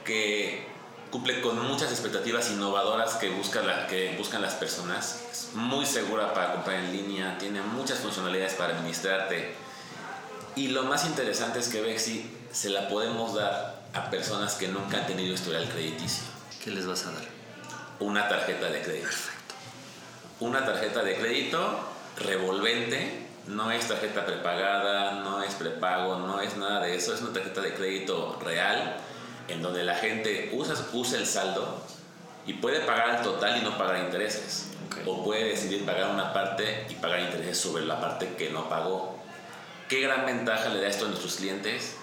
que 0.04 0.75
cumple 1.12 1.42
con 1.42 1.60
muchas 1.68 1.92
expectativas 1.92 2.50
innovadoras 2.52 3.16
que, 3.16 3.30
busca 3.30 3.62
la, 3.62 3.88
que 3.88 4.16
buscan 4.18 4.42
las 4.42 4.54
personas. 4.56 5.24
Es 5.32 5.50
muy 5.54 5.86
segura 5.86 6.34
para 6.34 6.54
comprar 6.54 6.78
en 6.78 6.92
línea, 6.92 7.38
tiene 7.38 7.62
muchas 7.62 8.00
funcionalidades 8.00 8.54
para 8.54 8.76
administrarte. 8.76 9.54
Y 10.56 10.70
lo 10.70 10.84
más 10.84 11.06
interesante 11.06 11.60
es 11.60 11.70
que 11.70 11.82
Bexi 11.82 12.30
se 12.52 12.70
la 12.70 12.88
podemos 12.88 13.34
dar 13.34 13.84
a 13.94 14.10
personas 14.10 14.56
que 14.56 14.68
nunca 14.68 14.98
han 14.98 15.08
tenido 15.08 15.34
historial 15.34 15.68
crediticio. 15.70 16.24
¿Qué 16.64 16.72
les 16.72 16.86
vas 16.88 17.06
a 17.06 17.12
dar? 17.12 17.36
una 18.00 18.28
tarjeta 18.28 18.70
de 18.70 18.82
crédito. 18.82 19.10
Una 20.40 20.66
tarjeta 20.66 21.04
de 21.04 21.16
crédito 21.16 21.80
revolvente, 22.18 23.28
no 23.48 23.72
es 23.72 23.88
tarjeta 23.88 24.26
prepagada, 24.26 25.24
no 25.24 25.44
es 25.44 25.54
prepago, 25.56 26.18
no 26.20 26.42
es 26.42 26.58
nada 26.58 26.82
de 26.82 26.96
eso, 26.96 27.14
es 27.14 27.22
una 27.22 27.34
tarjeta 27.34 27.62
de 27.62 27.74
crédito 27.74 28.40
real 28.44 28.98
en 29.48 29.62
donde 29.62 29.84
la 29.84 29.96
gente 29.96 30.52
usa, 30.54 30.76
usa 30.94 31.20
el 31.20 31.28
saldo 31.28 31.82
y 32.48 32.54
puede 32.54 32.82
pagar 32.82 33.10
al 33.10 33.22
total 33.24 33.58
y 33.60 33.64
no 33.64 33.78
pagar 33.78 34.04
intereses. 34.06 34.68
O 35.06 35.24
puede 35.24 35.46
decidir 35.46 35.86
pagar 35.86 36.12
una 36.12 36.34
parte 36.34 36.86
y 36.90 36.96
pagar 36.96 37.20
intereses 37.22 37.58
sobre 37.58 37.86
la 37.86 38.00
parte 38.00 38.36
que 38.38 38.50
no 38.50 38.70
pagó. 38.70 39.20
¿Qué 39.90 40.02
gran 40.02 40.26
ventaja 40.26 40.70
le 40.70 40.82
da 40.82 40.88
esto 40.88 41.06
a 41.06 41.10
nuestros 41.10 41.36
clientes? 41.36 41.96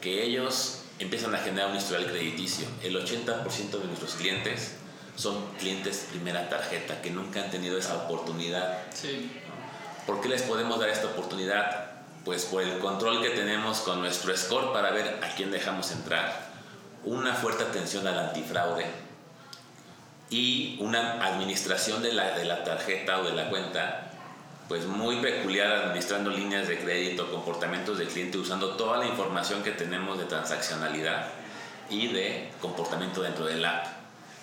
Que 0.00 0.22
ellos 0.22 0.82
empiezan 0.98 1.34
a 1.34 1.38
generar 1.38 1.70
un 1.70 1.76
historial 1.76 2.10
crediticio. 2.10 2.66
El 2.82 2.96
80% 2.96 3.70
de 3.70 3.84
nuestros 3.86 4.14
clientes 4.14 4.76
son 5.16 5.46
clientes 5.58 6.06
primera 6.10 6.48
tarjeta, 6.48 7.00
que 7.00 7.10
nunca 7.10 7.42
han 7.42 7.50
tenido 7.50 7.78
esa 7.78 7.96
oportunidad. 7.96 8.78
Sí. 8.94 9.30
¿Por 10.06 10.20
qué 10.20 10.28
les 10.28 10.42
podemos 10.42 10.80
dar 10.80 10.88
esta 10.88 11.08
oportunidad? 11.08 11.90
Pues 12.24 12.44
por 12.44 12.62
el 12.62 12.78
control 12.78 13.22
que 13.22 13.30
tenemos 13.30 13.80
con 13.80 14.00
nuestro 14.00 14.36
score 14.36 14.72
para 14.72 14.90
ver 14.90 15.20
a 15.22 15.34
quién 15.34 15.50
dejamos 15.50 15.90
entrar, 15.92 16.51
una 17.04 17.34
fuerte 17.34 17.64
atención 17.64 18.06
al 18.06 18.18
antifraude 18.18 18.86
y 20.30 20.76
una 20.80 21.24
administración 21.24 22.02
de 22.02 22.12
la, 22.12 22.36
de 22.38 22.44
la 22.44 22.64
tarjeta 22.64 23.20
o 23.20 23.24
de 23.24 23.32
la 23.32 23.50
cuenta 23.50 24.08
pues 24.68 24.86
muy 24.86 25.16
peculiar 25.16 25.70
administrando 25.70 26.30
líneas 26.30 26.66
de 26.66 26.78
crédito, 26.78 27.30
comportamientos 27.30 27.98
del 27.98 28.08
cliente, 28.08 28.38
usando 28.38 28.70
toda 28.70 28.98
la 28.98 29.06
información 29.06 29.62
que 29.62 29.72
tenemos 29.72 30.18
de 30.18 30.24
transaccionalidad 30.24 31.26
y 31.90 32.08
de 32.08 32.50
comportamiento 32.60 33.20
dentro 33.22 33.44
del 33.44 33.62
app. 33.64 33.86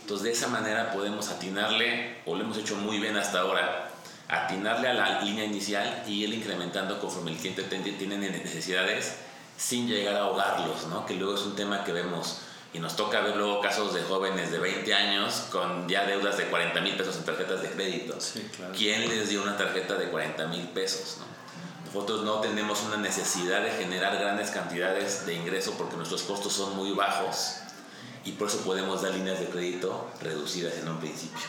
Entonces 0.01 0.25
de 0.25 0.31
esa 0.33 0.47
manera 0.47 0.91
podemos 0.91 1.29
atinarle, 1.29 2.17
o 2.25 2.35
lo 2.35 2.43
hemos 2.43 2.57
hecho 2.57 2.75
muy 2.75 2.99
bien 2.99 3.17
hasta 3.17 3.39
ahora, 3.39 3.89
atinarle 4.27 4.89
a 4.89 4.93
la 4.93 5.21
línea 5.21 5.45
inicial 5.45 6.03
y 6.05 6.23
ir 6.23 6.33
incrementando 6.33 6.99
conforme 6.99 7.31
el 7.31 7.37
cliente 7.37 7.63
tiene 7.63 8.17
necesidades 8.17 9.15
sin 9.57 9.87
llegar 9.87 10.15
a 10.15 10.25
ahogarlos, 10.25 10.87
¿no? 10.87 11.05
que 11.05 11.15
luego 11.15 11.35
es 11.35 11.41
un 11.41 11.55
tema 11.55 11.83
que 11.83 11.91
vemos 11.91 12.41
y 12.73 12.79
nos 12.79 12.95
toca 12.95 13.21
ver 13.21 13.35
luego 13.35 13.61
casos 13.61 13.93
de 13.93 14.03
jóvenes 14.03 14.51
de 14.51 14.59
20 14.59 14.93
años 14.93 15.47
con 15.51 15.87
ya 15.87 16.05
deudas 16.05 16.37
de 16.37 16.45
40 16.45 16.81
mil 16.81 16.95
pesos 16.95 17.17
en 17.17 17.25
tarjetas 17.25 17.61
de 17.61 17.69
crédito. 17.69 18.17
¿Quién 18.77 19.09
les 19.09 19.29
dio 19.29 19.41
una 19.41 19.57
tarjeta 19.57 19.95
de 19.95 20.09
40 20.09 20.47
mil 20.47 20.67
pesos? 20.69 21.17
Nosotros 21.85 22.21
no 22.23 22.39
tenemos 22.39 22.83
una 22.83 22.97
necesidad 22.97 23.63
de 23.63 23.71
generar 23.71 24.19
grandes 24.19 24.51
cantidades 24.51 25.25
de 25.25 25.33
ingreso 25.33 25.73
porque 25.77 25.95
nuestros 25.97 26.21
costos 26.21 26.53
son 26.53 26.75
muy 26.75 26.91
bajos 26.91 27.55
y 28.23 28.33
por 28.33 28.47
eso 28.47 28.59
podemos 28.59 29.01
dar 29.01 29.13
líneas 29.13 29.39
de 29.39 29.47
crédito 29.47 30.07
reducidas 30.21 30.75
en 30.75 30.89
un 30.89 30.99
principio. 30.99 31.39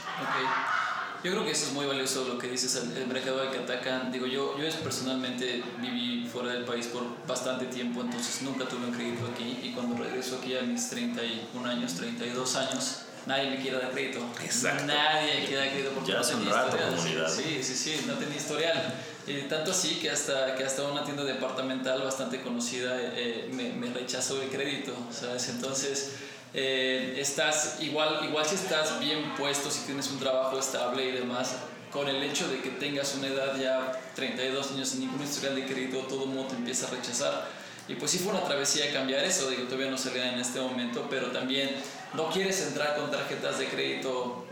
Yo 1.22 1.32
creo 1.32 1.44
que 1.44 1.50
eso 1.50 1.66
es 1.66 1.72
muy 1.72 1.84
valioso 1.84 2.24
lo 2.24 2.38
que 2.38 2.48
dices, 2.48 2.82
el, 2.96 3.06
mercado 3.06 3.42
al 3.42 3.50
que 3.50 3.58
atacan. 3.58 4.10
Digo, 4.10 4.26
yo, 4.26 4.56
yo 4.56 4.64
personalmente 4.82 5.62
viví 5.78 6.26
fuera 6.26 6.52
del 6.52 6.64
país 6.64 6.86
por 6.86 7.02
bastante 7.26 7.66
tiempo, 7.66 8.00
entonces 8.00 8.40
nunca 8.40 8.66
tuve 8.66 8.86
un 8.86 8.92
crédito 8.92 9.26
aquí 9.30 9.58
y 9.62 9.72
cuando 9.72 10.02
regreso 10.02 10.38
aquí 10.40 10.56
a 10.56 10.62
mis 10.62 10.88
31 10.88 11.68
años, 11.68 11.94
32 11.94 12.56
años, 12.56 13.02
nadie 13.26 13.50
me 13.50 13.60
quiere 13.60 13.78
dar 13.78 13.90
crédito. 13.90 14.20
Exacto. 14.42 14.86
Nadie 14.86 15.40
me 15.40 15.46
quiere 15.46 15.56
dar 15.56 15.70
crédito 15.72 15.90
porque 15.94 16.12
ya 16.12 16.20
no 16.20 16.26
tenía 16.26 16.64
historial. 16.64 17.30
Sí, 17.30 17.62
sí, 17.62 17.74
sí, 17.74 18.04
no 18.06 18.14
tenía 18.14 18.36
historial. 18.36 18.94
Eh, 19.26 19.46
tanto 19.48 19.72
así 19.72 19.98
que 20.00 20.10
hasta, 20.10 20.54
que 20.54 20.64
hasta 20.64 20.84
una 20.84 21.04
tienda 21.04 21.22
departamental 21.24 22.00
bastante 22.02 22.40
conocida 22.40 22.96
eh, 22.98 23.50
me, 23.52 23.70
me, 23.74 23.92
rechazó 23.92 24.40
el 24.40 24.48
crédito, 24.48 24.94
¿sabes? 25.12 25.50
Entonces 25.50 26.14
eh, 26.52 27.16
estás 27.18 27.78
igual, 27.80 28.24
igual 28.24 28.44
si 28.44 28.56
estás 28.56 28.98
bien 29.00 29.34
puesto, 29.36 29.70
si 29.70 29.80
tienes 29.86 30.08
un 30.10 30.18
trabajo 30.18 30.58
estable 30.58 31.04
y 31.04 31.12
demás, 31.12 31.54
con 31.92 32.08
el 32.08 32.22
hecho 32.22 32.48
de 32.48 32.60
que 32.60 32.70
tengas 32.70 33.14
una 33.14 33.28
edad 33.28 33.56
ya 33.56 33.92
32 34.14 34.72
años 34.72 34.88
sin 34.88 35.00
ningún 35.00 35.22
historial 35.22 35.56
de 35.56 35.66
crédito, 35.66 35.98
todo 36.00 36.24
el 36.24 36.30
mundo 36.30 36.48
te 36.48 36.56
empieza 36.56 36.86
a 36.86 36.90
rechazar. 36.90 37.48
Y 37.88 37.94
pues 37.94 38.12
sí 38.12 38.18
fue 38.18 38.32
una 38.32 38.44
travesía 38.44 38.92
cambiar 38.92 39.24
eso, 39.24 39.50
digo, 39.50 39.64
todavía 39.64 39.90
no 39.90 39.98
se 39.98 40.10
en 40.10 40.38
este 40.38 40.60
momento, 40.60 41.06
pero 41.10 41.28
también 41.28 41.70
no 42.14 42.30
quieres 42.30 42.60
entrar 42.66 42.96
con 42.96 43.10
tarjetas 43.10 43.58
de 43.58 43.66
crédito 43.66 44.44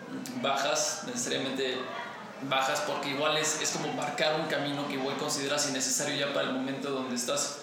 bajas, 0.43 1.02
necesariamente 1.07 1.76
bajas, 2.49 2.81
porque 2.87 3.11
igual 3.11 3.37
es, 3.37 3.61
es 3.61 3.71
como 3.71 3.93
marcar 3.93 4.40
un 4.40 4.47
camino 4.47 4.87
que 4.88 4.95
igual 4.95 5.17
consideras 5.17 5.69
innecesario 5.69 6.17
ya 6.17 6.33
para 6.33 6.49
el 6.49 6.55
momento 6.55 6.90
donde 6.90 7.14
estás 7.14 7.59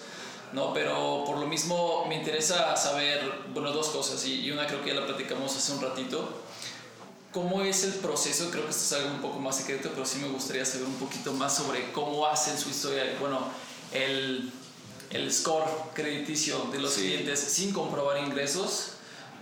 ¿no? 0.52 0.72
Pero 0.72 1.24
por 1.26 1.38
lo 1.38 1.46
mismo 1.46 2.04
me 2.08 2.16
interesa 2.16 2.76
saber, 2.76 3.20
bueno, 3.52 3.72
dos 3.72 3.88
cosas, 3.88 4.24
y, 4.26 4.50
una 4.50 4.66
creo 4.66 4.82
que 4.82 4.94
ya 4.94 5.00
la 5.00 5.06
platicamos 5.06 5.56
hace 5.56 5.72
un 5.72 5.82
ratito. 5.82 6.42
¿Cómo 7.32 7.62
es 7.62 7.84
el 7.84 7.94
proceso? 7.94 8.50
Creo 8.50 8.64
que 8.64 8.70
esto 8.70 8.82
es 8.84 8.92
algo 9.02 9.14
un 9.14 9.20
poco 9.20 9.38
más 9.38 9.56
secreto, 9.56 9.90
pero 9.92 10.06
sí 10.06 10.18
me 10.18 10.28
gustaría 10.28 10.64
saber 10.64 10.86
un 10.86 10.94
poquito 10.94 11.32
más 11.32 11.56
sobre 11.56 11.92
cómo 11.92 12.26
hacen 12.26 12.56
su 12.56 12.70
historia, 12.70 13.04
bueno, 13.20 13.40
el, 13.92 14.50
el 15.10 15.32
score 15.32 15.68
crediticio 15.94 16.68
de 16.72 16.78
los 16.78 16.94
clientes 16.94 17.38
sin 17.38 17.72
comprobar 17.72 18.18
ingresos, 18.18 18.92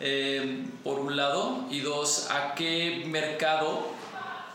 eh, 0.00 0.64
por 0.82 0.98
un 0.98 1.16
lado, 1.16 1.66
y 1.70 1.80
dos, 1.80 2.28
a 2.30 2.54
qué 2.56 3.04
mercado 3.06 3.86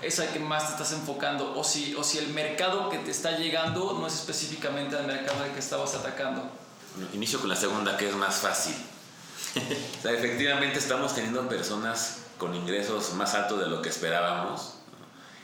es 0.01 0.19
al 0.19 0.29
que 0.29 0.39
más 0.39 0.67
te 0.67 0.71
estás 0.73 0.93
enfocando 0.93 1.57
o 1.57 1.63
si, 1.63 1.93
o 1.95 2.03
si 2.03 2.17
el 2.17 2.29
mercado 2.29 2.89
que 2.89 2.97
te 2.99 3.11
está 3.11 3.37
llegando 3.37 3.97
no 3.99 4.07
es 4.07 4.15
específicamente 4.15 4.97
el 4.97 5.05
mercado 5.05 5.43
al 5.43 5.51
que 5.51 5.59
estabas 5.59 5.93
atacando. 5.95 6.49
inicio 7.13 7.39
con 7.39 7.49
la 7.49 7.55
segunda 7.55 7.97
que 7.97 8.07
es 8.07 8.15
más 8.15 8.35
fácil. 8.35 8.75
o 9.99 10.01
sea, 10.01 10.11
efectivamente 10.11 10.79
estamos 10.79 11.13
teniendo 11.15 11.47
personas 11.49 12.19
con 12.37 12.55
ingresos 12.55 13.13
más 13.13 13.33
altos 13.33 13.59
de 13.59 13.67
lo 13.67 13.81
que 13.81 13.89
esperábamos 13.89 14.75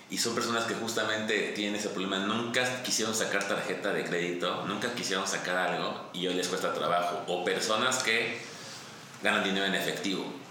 y 0.10 0.18
son 0.18 0.36
personas 0.36 0.66
que 0.66 0.76
justamente 0.76 1.52
tienen 1.56 1.76
ese 1.76 1.90
problema, 1.90 2.20
nunca 2.20 2.84
quisieron 2.84 3.16
sacar 3.16 3.48
tarjeta 3.48 3.92
de 3.92 4.06
crédito, 4.06 4.64
nunca 4.68 4.94
quisieron 4.94 5.28
sacar 5.28 5.58
algo 5.58 6.10
y 6.14 6.28
hoy 6.28 6.36
les 6.36 6.48
cuesta 6.48 6.74
trabajo 6.74 7.24
o 7.28 7.44
personas 7.44 8.04
que 8.04 8.40
ganan 9.24 9.44
dinero 9.44 9.66
en 9.66 9.76
efectivo 9.76 10.45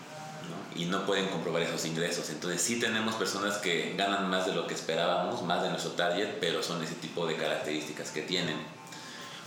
y 0.75 0.87
no 0.87 1.07
pueden 1.07 1.28
comprobar 1.28 1.62
esos 1.62 1.85
ingresos. 1.85 2.31
Entonces 2.31 2.62
sí 2.62 2.81
tenemos 2.81 3.14
personas 3.14 3.59
que 3.59 3.95
ganan 3.97 4.28
más 4.28 4.47
de 4.47 4.54
lo 4.54 4.66
que 4.66 4.75
esperábamos, 4.75 5.43
más 5.43 5.62
de 5.62 5.71
nuestro 5.71 5.93
target, 5.93 6.38
pero 6.40 6.62
son 6.62 6.83
ese 6.83 6.95
tipo 6.95 7.26
de 7.26 7.37
características 7.37 8.11
que 8.11 8.23
tienen. 8.23 8.57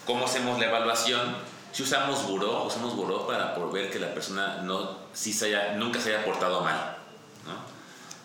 ¿Cómo 0.05 0.25
hacemos 0.25 0.57
la 0.59 0.67
evaluación? 0.67 1.35
Si 1.71 1.83
usamos 1.83 2.27
buró, 2.27 2.63
usamos 2.63 2.95
buró 2.95 3.27
para 3.27 3.53
por 3.53 3.71
ver 3.71 3.91
que 3.91 3.99
la 3.99 4.13
persona 4.13 4.61
no, 4.63 4.97
si 5.13 5.33
se 5.33 5.47
haya, 5.47 5.73
nunca 5.73 5.99
se 5.99 6.15
haya 6.15 6.25
portado 6.25 6.61
mal. 6.61 6.97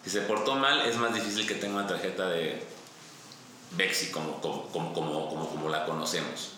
Si 0.04 0.10
se 0.10 0.22
portó 0.22 0.56
mal, 0.56 0.80
es 0.82 0.96
más 0.96 1.14
difícil 1.14 1.46
que 1.46 1.54
tenga 1.54 1.76
una 1.76 1.86
tarjeta 1.86 2.28
de 2.28 2.66
Bexi 3.72 4.10
como, 4.10 4.40
como, 4.40 4.68
como, 4.72 4.92
como, 4.92 5.48
como 5.48 5.68
la 5.68 5.84
conocemos. 5.84 6.52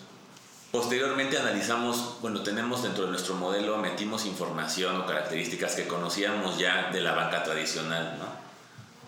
Posteriormente 0.75 1.37
analizamos, 1.37 2.17
bueno, 2.19 2.43
tenemos 2.43 2.83
dentro 2.83 3.05
de 3.05 3.11
nuestro 3.11 3.33
modelo, 3.35 3.77
metimos 3.77 4.25
información 4.25 4.99
o 4.99 5.05
características 5.05 5.73
que 5.73 5.87
conocíamos 5.87 6.57
ya 6.57 6.91
de 6.91 6.99
la 6.99 7.13
banca 7.13 7.43
tradicional, 7.43 8.17
¿no? 8.19 8.25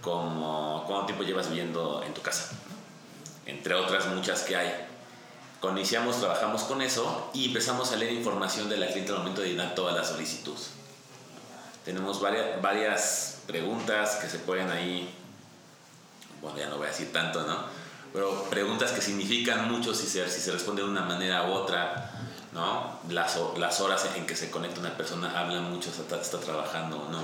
Como 0.01 0.85
cuánto 0.87 1.07
tiempo 1.07 1.25
llevas 1.25 1.49
viviendo 1.49 2.01
en 2.05 2.13
tu 2.13 2.21
casa, 2.21 2.51
entre 3.45 3.73
otras 3.73 4.07
muchas 4.07 4.43
que 4.43 4.55
hay. 4.55 4.87
Cuando 5.59 5.81
iniciamos 5.81 6.21
trabajamos 6.21 6.63
con 6.63 6.81
eso 6.81 7.29
y 7.33 7.47
empezamos 7.47 7.91
a 7.91 7.97
leer 7.97 8.13
información 8.13 8.69
de 8.69 8.77
la 8.77 8.87
cliente 8.87 9.11
al 9.11 9.17
momento 9.17 9.41
de 9.41 9.49
llenar 9.49 9.75
toda 9.75 9.91
la 9.91 10.05
solicitud. 10.05 10.57
Tenemos 11.83 12.21
varias, 12.21 12.61
varias 12.61 13.41
preguntas 13.45 14.15
que 14.21 14.29
se 14.29 14.39
pueden 14.39 14.71
ahí, 14.71 15.13
bueno, 16.41 16.57
ya 16.59 16.69
no 16.69 16.77
voy 16.77 16.87
a 16.87 16.91
decir 16.91 17.11
tanto, 17.11 17.45
¿no? 17.45 17.86
Pero 18.13 18.43
preguntas 18.49 18.91
que 18.91 19.01
significan 19.01 19.69
mucho 19.69 19.93
si 19.93 20.07
se, 20.07 20.29
si 20.29 20.39
se 20.39 20.51
responde 20.51 20.81
de 20.81 20.89
una 20.89 21.01
manera 21.01 21.47
u 21.47 21.53
otra, 21.53 22.11
¿no? 22.53 22.99
Las, 23.09 23.37
las 23.57 23.81
horas 23.81 24.07
en 24.15 24.25
que 24.25 24.35
se 24.35 24.49
conecta 24.49 24.79
una 24.79 24.95
persona 24.95 25.39
hablan 25.39 25.71
mucho, 25.71 25.89
está, 25.89 26.19
está 26.21 26.39
trabajando 26.39 26.97
o 26.97 27.11
no. 27.11 27.21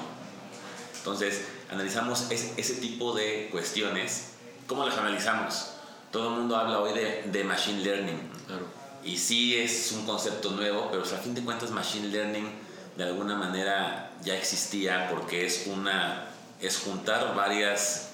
Entonces, 0.98 1.46
analizamos 1.70 2.32
ese 2.32 2.76
tipo 2.76 3.14
de 3.14 3.50
cuestiones. 3.52 4.30
¿Cómo 4.68 4.86
las 4.86 4.98
analizamos? 4.98 5.72
Todo 6.12 6.30
el 6.30 6.36
mundo 6.36 6.56
habla 6.56 6.80
hoy 6.80 6.94
de, 6.94 7.24
de 7.26 7.44
machine 7.44 7.82
learning. 7.82 8.32
Y 9.04 9.18
sí 9.18 9.58
es 9.58 9.92
un 9.92 10.06
concepto 10.06 10.52
nuevo, 10.52 10.88
pero 10.90 11.04
a 11.04 11.06
fin 11.06 11.34
de 11.34 11.44
cuentas 11.44 11.72
machine 11.72 12.08
learning 12.08 12.50
de 12.96 13.04
alguna 13.04 13.36
manera 13.36 14.12
ya 14.24 14.36
existía 14.36 15.10
porque 15.10 15.46
es 15.46 15.68
una 15.68 16.30
es 16.62 16.78
juntar 16.78 17.36
varias 17.36 18.13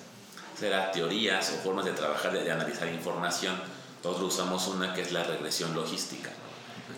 será 0.59 0.91
teorías 0.91 1.51
o 1.51 1.63
formas 1.63 1.85
de 1.85 1.91
trabajar, 1.91 2.33
de, 2.33 2.51
analizar 2.51 2.87
información. 2.89 3.55
Nosotros 4.03 4.33
usamos 4.33 4.67
una 4.67 4.93
que 4.93 5.01
es 5.01 5.11
la 5.11 5.23
regresión 5.23 5.73
logística, 5.73 6.29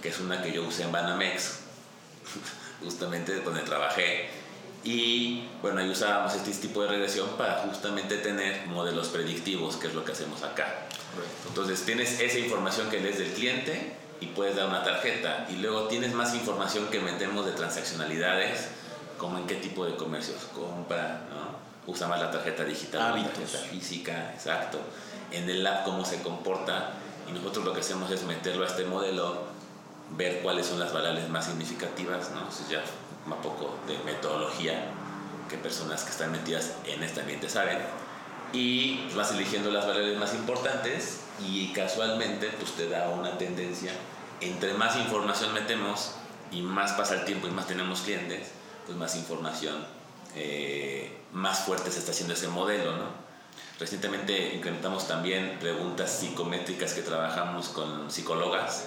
que 0.01 0.09
es 0.09 0.19
una 0.19 0.41
que 0.41 0.51
yo 0.51 0.63
usé 0.63 0.83
en 0.83 0.91
Banamex, 0.91 1.59
justamente 2.83 3.39
donde 3.41 3.61
trabajé. 3.61 4.29
Y 4.83 5.47
bueno, 5.61 5.81
ahí 5.81 5.89
usábamos 5.89 6.33
este 6.33 6.51
tipo 6.53 6.81
de 6.81 6.89
regresión 6.89 7.29
para 7.37 7.57
justamente 7.59 8.17
tener 8.17 8.65
modelos 8.65 9.09
predictivos, 9.09 9.75
que 9.75 9.87
es 9.87 9.93
lo 9.93 10.03
que 10.03 10.13
hacemos 10.13 10.41
acá. 10.41 10.87
Entonces 11.47 11.83
tienes 11.85 12.19
esa 12.19 12.39
información 12.39 12.89
que 12.89 12.99
lees 12.99 13.19
del 13.19 13.31
cliente 13.33 13.93
y 14.21 14.27
puedes 14.27 14.55
dar 14.55 14.67
una 14.67 14.83
tarjeta. 14.83 15.47
Y 15.51 15.57
luego 15.57 15.87
tienes 15.87 16.13
más 16.13 16.33
información 16.33 16.87
que 16.87 16.99
metemos 16.99 17.45
de 17.45 17.51
transaccionalidades, 17.51 18.69
como 19.19 19.37
en 19.37 19.45
qué 19.45 19.55
tipo 19.55 19.85
de 19.85 19.95
comercios 19.95 20.37
compra, 20.55 21.27
¿no? 21.29 21.40
Usa 21.87 22.07
más 22.07 22.19
la 22.19 22.31
tarjeta 22.31 22.63
digital, 22.63 23.15
la 23.15 23.27
tarjeta 23.27 23.57
física, 23.57 24.31
exacto. 24.33 24.79
En 25.31 25.49
el 25.49 25.65
app 25.65 25.85
cómo 25.85 26.05
se 26.05 26.21
comporta 26.21 26.93
y 27.27 27.31
nosotros 27.31 27.65
lo 27.65 27.73
que 27.73 27.79
hacemos 27.79 28.11
es 28.11 28.23
meterlo 28.23 28.63
a 28.63 28.67
este 28.67 28.85
modelo, 28.85 29.43
ver 30.17 30.41
cuáles 30.41 30.67
son 30.67 30.79
las 30.79 30.93
variables 30.93 31.29
más 31.29 31.45
significativas, 31.45 32.31
¿no? 32.31 32.47
Eso 32.49 32.63
ya 32.69 32.83
un 33.25 33.41
poco 33.41 33.75
de 33.87 33.97
metodología 34.03 34.85
que 35.49 35.57
personas 35.57 36.03
que 36.03 36.11
están 36.11 36.31
metidas 36.31 36.73
en 36.85 37.03
este 37.03 37.21
ambiente 37.21 37.49
saben 37.49 37.79
y 38.53 38.97
pues, 39.03 39.15
vas 39.15 39.31
eligiendo 39.31 39.71
las 39.71 39.87
variables 39.87 40.17
más 40.17 40.33
importantes 40.33 41.21
y 41.39 41.71
casualmente 41.73 42.49
pues 42.59 42.71
te 42.73 42.89
da 42.89 43.09
una 43.09 43.37
tendencia. 43.37 43.91
Entre 44.39 44.73
más 44.73 44.95
información 44.97 45.53
metemos 45.53 46.13
y 46.51 46.61
más 46.61 46.93
pasa 46.93 47.15
el 47.15 47.25
tiempo 47.25 47.47
y 47.47 47.51
más 47.51 47.67
tenemos 47.67 48.01
clientes, 48.01 48.51
pues 48.85 48.97
más 48.97 49.15
información, 49.15 49.85
eh, 50.35 51.17
más 51.33 51.65
fuerte 51.65 51.91
se 51.91 51.99
está 51.99 52.11
haciendo 52.11 52.33
ese 52.33 52.47
modelo, 52.47 52.95
¿no? 52.97 53.21
Recientemente 53.79 54.55
incrementamos 54.55 55.07
también 55.07 55.57
preguntas 55.59 56.11
psicométricas 56.11 56.93
que 56.93 57.01
trabajamos 57.01 57.69
con 57.69 58.11
psicólogas 58.11 58.85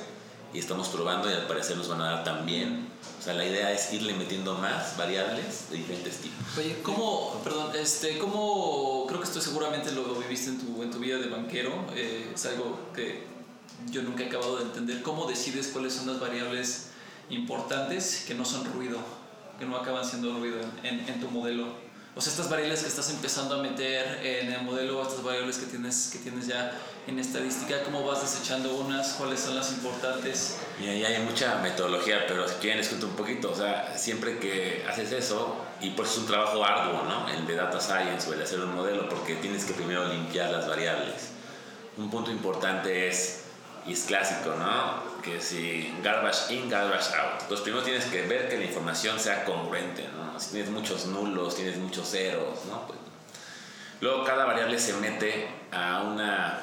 y 0.52 0.60
estamos 0.60 0.88
probando 0.88 1.28
y 1.28 1.34
al 1.34 1.48
parecer 1.48 1.76
nos 1.76 1.88
van 1.88 2.00
a 2.00 2.10
dar 2.10 2.24
también. 2.24 2.88
O 3.18 3.22
sea, 3.22 3.34
la 3.34 3.44
idea 3.44 3.72
es 3.72 3.92
irle 3.92 4.14
metiendo 4.14 4.54
más 4.54 4.96
variables 4.96 5.70
de 5.70 5.78
diferentes 5.78 6.18
tipos. 6.18 6.46
Oye, 6.56 6.78
¿cómo, 6.82 7.40
perdón, 7.42 7.72
este, 7.74 8.18
cómo, 8.18 9.04
creo 9.08 9.18
que 9.18 9.26
esto 9.26 9.40
seguramente 9.40 9.90
lo 9.90 10.14
viviste 10.14 10.50
en 10.50 10.60
tu, 10.60 10.82
en 10.82 10.92
tu 10.92 10.98
vida 10.98 11.18
de 11.18 11.26
banquero, 11.26 11.72
eh, 11.96 12.30
es 12.32 12.46
algo 12.46 12.78
que 12.94 13.26
yo 13.90 14.02
nunca 14.02 14.22
he 14.22 14.26
acabado 14.26 14.58
de 14.58 14.64
entender, 14.64 15.02
¿cómo 15.02 15.26
decides 15.26 15.68
cuáles 15.68 15.94
son 15.94 16.06
las 16.06 16.20
variables 16.20 16.90
importantes 17.30 18.24
que 18.26 18.34
no 18.34 18.44
son 18.44 18.64
ruido, 18.72 18.98
que 19.58 19.66
no 19.66 19.76
acaban 19.76 20.04
siendo 20.04 20.38
ruido 20.38 20.58
en, 20.82 21.00
en 21.08 21.20
tu 21.20 21.30
modelo? 21.30 21.84
o 22.16 22.20
sea, 22.20 22.30
estas 22.30 22.48
variables 22.48 22.82
que 22.82 22.88
estás 22.88 23.10
empezando 23.10 23.56
a 23.56 23.62
meter 23.62 24.20
en 24.24 24.52
el 24.52 24.62
modelo, 24.62 25.02
estas 25.02 25.24
variables 25.24 25.58
que 25.58 25.66
tienes, 25.66 26.10
que 26.12 26.18
tienes 26.20 26.46
ya 26.46 26.72
en 27.08 27.18
estadística, 27.18 27.82
¿cómo 27.82 28.06
vas 28.06 28.22
desechando 28.22 28.76
unas? 28.76 29.14
¿Cuáles 29.14 29.40
son 29.40 29.56
las 29.56 29.72
importantes? 29.72 30.58
Y 30.80 30.86
ahí 30.86 31.04
hay 31.04 31.24
mucha 31.24 31.56
metodología, 31.56 32.24
pero 32.28 32.48
si 32.48 32.54
quieren 32.56 32.78
les 32.78 32.92
un 32.92 33.16
poquito. 33.16 33.50
O 33.50 33.56
sea, 33.56 33.98
siempre 33.98 34.38
que 34.38 34.84
haces 34.88 35.10
eso, 35.10 35.56
y 35.80 35.90
pues 35.90 36.12
es 36.12 36.18
un 36.18 36.26
trabajo 36.26 36.64
arduo, 36.64 37.02
¿no? 37.02 37.28
El 37.28 37.48
de 37.48 37.56
data 37.56 37.80
science 37.80 38.28
o 38.28 38.32
el 38.32 38.38
de 38.38 38.44
hacer 38.44 38.60
un 38.60 38.76
modelo, 38.76 39.08
porque 39.08 39.34
tienes 39.34 39.64
que 39.64 39.74
primero 39.74 40.06
limpiar 40.06 40.52
las 40.52 40.68
variables. 40.68 41.30
Un 41.96 42.10
punto 42.10 42.30
importante 42.30 43.08
es, 43.08 43.42
y 43.88 43.92
es 43.92 44.04
clásico, 44.04 44.54
¿no? 44.56 45.13
Que 45.24 45.40
si 45.40 45.90
garbage 46.02 46.52
in, 46.52 46.68
garbage 46.68 47.14
out. 47.14 47.40
Entonces 47.40 47.62
primero 47.62 47.82
tienes 47.82 48.04
que 48.04 48.26
ver 48.26 48.48
que 48.50 48.58
la 48.58 48.64
información 48.64 49.18
sea 49.18 49.44
congruente, 49.44 50.06
¿no? 50.14 50.38
Si 50.38 50.50
tienes 50.50 50.70
muchos 50.70 51.06
nulos, 51.06 51.56
tienes 51.56 51.78
muchos 51.78 52.10
ceros, 52.10 52.66
¿no? 52.66 52.86
Pues, 52.86 52.98
luego 54.02 54.22
cada 54.22 54.44
variable 54.44 54.78
se 54.78 54.92
mete 54.94 55.48
a 55.72 56.02
una, 56.02 56.60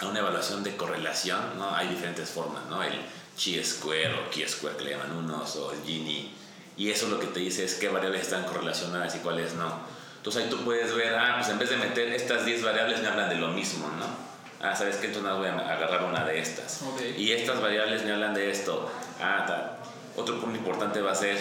a 0.00 0.06
una 0.06 0.18
evaluación 0.18 0.62
de 0.64 0.74
correlación, 0.74 1.58
¿no? 1.58 1.74
Hay 1.74 1.88
diferentes 1.88 2.30
formas, 2.30 2.64
¿no? 2.70 2.82
El 2.82 2.94
chi-square 3.36 4.14
o 4.14 4.30
chi-square 4.30 4.76
que 4.78 4.84
le 4.84 4.90
llaman 4.92 5.12
unos, 5.12 5.56
o 5.56 5.72
el 5.72 5.82
Gini. 5.82 6.34
Y 6.78 6.90
eso 6.90 7.08
lo 7.08 7.20
que 7.20 7.26
te 7.26 7.40
dice 7.40 7.64
es 7.64 7.74
qué 7.74 7.88
variables 7.88 8.22
están 8.22 8.44
correlacionadas 8.44 9.14
y 9.16 9.18
cuáles 9.18 9.52
no. 9.52 9.80
Entonces 10.16 10.44
ahí 10.44 10.50
tú 10.50 10.64
puedes 10.64 10.94
ver, 10.94 11.14
ah, 11.14 11.36
pues 11.38 11.50
en 11.50 11.58
vez 11.58 11.70
de 11.70 11.76
meter 11.76 12.08
estas 12.08 12.46
10 12.46 12.64
variables 12.64 13.00
me 13.00 13.08
hablan 13.08 13.28
de 13.28 13.36
lo 13.36 13.48
mismo, 13.48 13.88
¿no? 13.98 14.25
Ah, 14.60 14.74
¿sabes 14.74 14.96
qué? 14.96 15.08
Entonces 15.08 15.32
voy 15.32 15.48
a 15.48 15.72
agarrar 15.72 16.04
una 16.04 16.24
de 16.24 16.38
estas. 16.38 16.82
Y 17.16 17.32
estas 17.32 17.60
variables 17.60 18.04
me 18.04 18.12
hablan 18.12 18.34
de 18.34 18.50
esto. 18.50 18.90
Ah, 19.20 19.44
tal. 19.46 19.78
Otro 20.16 20.40
punto 20.40 20.56
importante 20.56 21.00
va 21.00 21.12
a 21.12 21.14
ser 21.14 21.38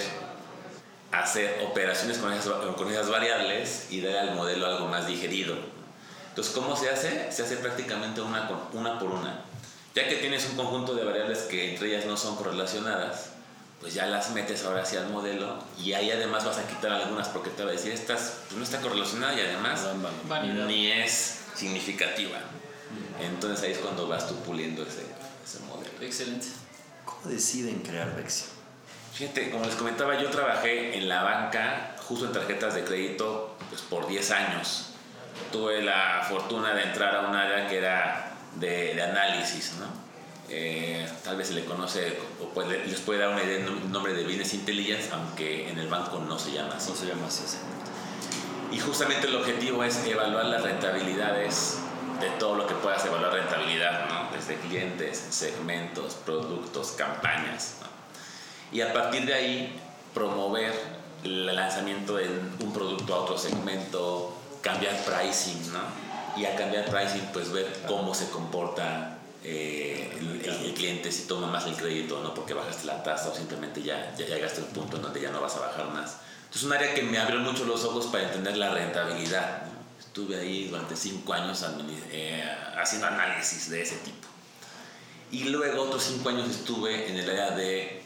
hacer 1.11 1.61
operaciones 1.63 2.17
con 2.17 2.33
esas, 2.33 2.47
con 2.75 2.91
esas 2.91 3.09
variables 3.09 3.87
y 3.89 4.01
dar 4.01 4.17
al 4.17 4.35
modelo 4.35 4.65
algo 4.65 4.87
más 4.87 5.07
digerido. 5.07 5.55
Entonces, 6.29 6.53
¿cómo 6.53 6.75
se 6.75 6.89
hace? 6.89 7.31
Se 7.31 7.43
hace 7.43 7.57
prácticamente 7.57 8.21
una, 8.21 8.49
una 8.73 8.99
por 8.99 9.09
una. 9.09 9.39
Ya 9.93 10.09
que 10.09 10.15
tienes 10.15 10.45
un 10.49 10.57
conjunto 10.57 10.93
de 10.93 11.05
variables 11.05 11.39
que 11.43 11.71
entre 11.71 11.87
ellas 11.87 12.05
no 12.05 12.17
son 12.17 12.35
correlacionadas, 12.35 13.29
pues 13.79 13.93
ya 13.93 14.05
las 14.07 14.31
metes 14.31 14.65
ahora 14.65 14.81
hacia 14.81 15.01
el 15.01 15.07
modelo 15.07 15.59
y 15.81 15.93
ahí 15.93 16.11
además 16.11 16.43
vas 16.43 16.57
a 16.57 16.67
quitar 16.67 16.91
algunas 16.91 17.29
porque 17.29 17.49
te 17.49 17.63
va 17.63 17.69
a 17.69 17.73
decir, 17.73 17.91
estas 17.91 18.39
pues 18.47 18.57
no 18.57 18.63
está 18.63 18.81
correlacionada 18.81 19.33
y 19.33 19.41
además 19.41 19.85
ni 20.67 20.91
es 20.91 21.41
significativa. 21.55 22.39
Entonces 23.21 23.63
ahí 23.63 23.71
es 23.71 23.77
cuando 23.79 24.07
vas 24.07 24.27
tú 24.27 24.35
puliendo 24.43 24.83
ese, 24.83 25.05
ese 25.43 25.63
modelo. 25.65 25.91
Excelente. 26.01 26.47
¿Cómo 27.05 27.21
deciden 27.25 27.79
crear 27.79 28.15
Vexio? 28.15 28.47
Fíjate, 29.13 29.49
como 29.49 29.65
les 29.65 29.75
comentaba, 29.75 30.21
yo 30.21 30.29
trabajé 30.29 30.97
en 30.97 31.07
la 31.07 31.23
banca, 31.23 31.95
justo 32.05 32.25
en 32.25 32.33
tarjetas 32.33 32.75
de 32.75 32.83
crédito, 32.83 33.55
pues 33.69 33.81
por 33.81 34.07
10 34.07 34.31
años. 34.31 34.87
Tuve 35.53 35.81
la 35.81 36.25
fortuna 36.27 36.73
de 36.73 36.83
entrar 36.83 37.15
a 37.15 37.21
un 37.21 37.33
área 37.33 37.67
que 37.69 37.77
era 37.77 38.33
de, 38.55 39.01
análisis, 39.01 39.75
¿no? 39.79 39.85
Eh, 40.49 41.07
tal 41.23 41.37
vez 41.37 41.47
se 41.47 41.53
le 41.53 41.63
conoce, 41.63 42.17
o 42.41 42.49
puede, 42.49 42.85
les 42.85 42.99
puede 42.99 43.19
dar 43.19 43.29
una 43.29 43.41
idea 43.41 43.65
un 43.67 43.89
nombre 43.89 44.13
de 44.13 44.25
Business 44.25 44.53
Intelligence, 44.53 45.09
aunque 45.13 45.69
en 45.69 45.79
el 45.79 45.87
banco 45.87 46.19
no 46.19 46.37
se 46.37 46.51
llama 46.51 46.75
así. 46.75 46.89
No 46.89 46.95
se 46.97 47.05
llama 47.05 47.27
así, 47.27 47.57
Y 48.73 48.79
justamente 48.79 49.27
el 49.27 49.35
objetivo 49.37 49.83
es 49.85 50.05
evaluar 50.05 50.45
las 50.45 50.61
rentabilidades 50.61 51.79
de 52.19 52.29
todo 52.39 52.55
lo 52.55 52.67
que 52.67 52.75
puedas 52.75 53.05
evaluar 53.05 53.33
rentabilidad, 53.33 54.07
¿no? 54.09 54.35
Desde 54.35 54.55
clientes, 54.55 55.17
segmentos, 55.17 56.15
productos, 56.25 56.91
campañas, 56.91 57.77
¿no? 57.81 57.95
y 58.71 58.81
a 58.81 58.91
partir 58.91 59.25
de 59.25 59.33
ahí 59.33 59.79
promover 60.13 60.73
el 61.23 61.45
lanzamiento 61.45 62.15
de 62.17 62.27
un 62.59 62.73
producto 62.73 63.13
a 63.13 63.19
otro 63.19 63.37
segmento, 63.37 64.35
cambiar 64.61 64.95
pricing, 65.03 65.71
¿no? 65.71 65.79
Y 66.37 66.45
a 66.45 66.55
cambiar 66.55 66.85
pricing, 66.85 67.29
pues 67.33 67.51
ver 67.51 67.83
cómo 67.87 68.13
se 68.13 68.29
comporta 68.29 69.17
eh, 69.43 70.11
el, 70.43 70.73
cliente, 70.73 71.11
si 71.11 71.27
toma 71.27 71.47
más 71.47 71.65
el 71.67 71.75
crédito, 71.75 72.21
¿no? 72.21 72.33
Porque 72.33 72.53
bajaste 72.53 72.85
la 72.85 73.01
tasa 73.03 73.29
o 73.29 73.35
simplemente 73.35 73.81
ya, 73.81 74.13
ya 74.17 74.25
llegaste 74.25 74.61
a 74.61 74.63
un 74.65 74.71
punto 74.71 74.97
en 74.97 75.03
donde 75.03 75.21
ya 75.21 75.31
no 75.31 75.39
vas 75.39 75.55
a 75.55 75.61
bajar 75.61 75.87
más. 75.91 76.17
Entonces, 76.45 76.63
un 76.63 76.73
área 76.73 76.93
que 76.93 77.03
me 77.03 77.17
abrió 77.17 77.39
mucho 77.39 77.65
los 77.65 77.83
ojos 77.85 78.07
para 78.07 78.25
entender 78.25 78.57
la 78.57 78.71
rentabilidad. 78.71 79.63
Estuve 80.15 80.39
ahí 80.39 80.69
durante 80.69 80.95
cinco 80.95 81.33
años 81.33 81.65
eh, 82.09 82.41
haciendo 82.77 83.07
análisis 83.07 83.69
de 83.69 83.81
ese 83.81 83.97
tipo. 83.97 84.25
Y 85.29 85.49
luego 85.49 85.81
otros 85.81 86.03
cinco 86.03 86.29
años 86.29 86.49
estuve 86.49 87.09
en 87.09 87.17
el 87.17 87.29
área 87.29 87.51
de 87.51 88.01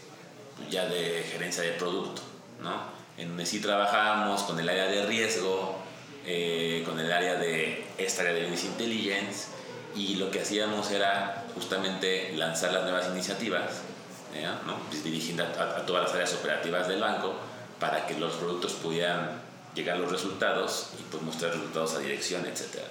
ya 0.72 0.88
de 0.88 1.24
gerencia 1.32 1.62
de 1.62 1.74
producto, 1.74 2.24
¿no? 2.64 2.82
En 3.16 3.28
donde 3.28 3.46
sí 3.46 3.62
trabajábamos 3.62 4.42
con 4.42 4.60
el 4.60 4.68
área 4.68 4.88
de 4.88 5.06
riesgo, 5.06 5.78
eh, 6.26 6.82
con 6.84 7.00
el 7.00 7.12
área 7.12 7.36
de 7.36 7.86
esta 8.00 8.24
área 8.24 8.34
de 8.34 8.42
business 8.46 8.66
intelligence 8.66 9.48
y 9.96 10.16
lo 10.16 10.32
que 10.32 10.42
hacíamos 10.42 10.90
era 10.90 11.46
justamente 11.54 12.36
lanzar 12.36 12.74
las 12.74 12.86
nuevas 12.86 13.08
iniciativas. 13.10 13.84
¿no? 14.66 14.80
Pues 14.90 15.04
dirigiendo 15.04 15.44
a, 15.44 15.86
todas 15.86 16.06
las 16.06 16.14
áreas 16.16 16.34
operativas 16.34 16.88
del 16.88 17.02
banco 17.02 17.36
para 17.80 18.08
que 18.08 18.18
los 18.18 18.34
productos 18.34 18.74
pudieran 18.74 19.48
llegar 19.80 19.98
los 19.98 20.12
resultados 20.12 20.90
y 21.00 21.04
pues 21.10 21.24
mostrar 21.24 21.54
resultados 21.54 21.96
a 21.96 22.00
dirección, 22.00 22.46
etc. 22.46 22.84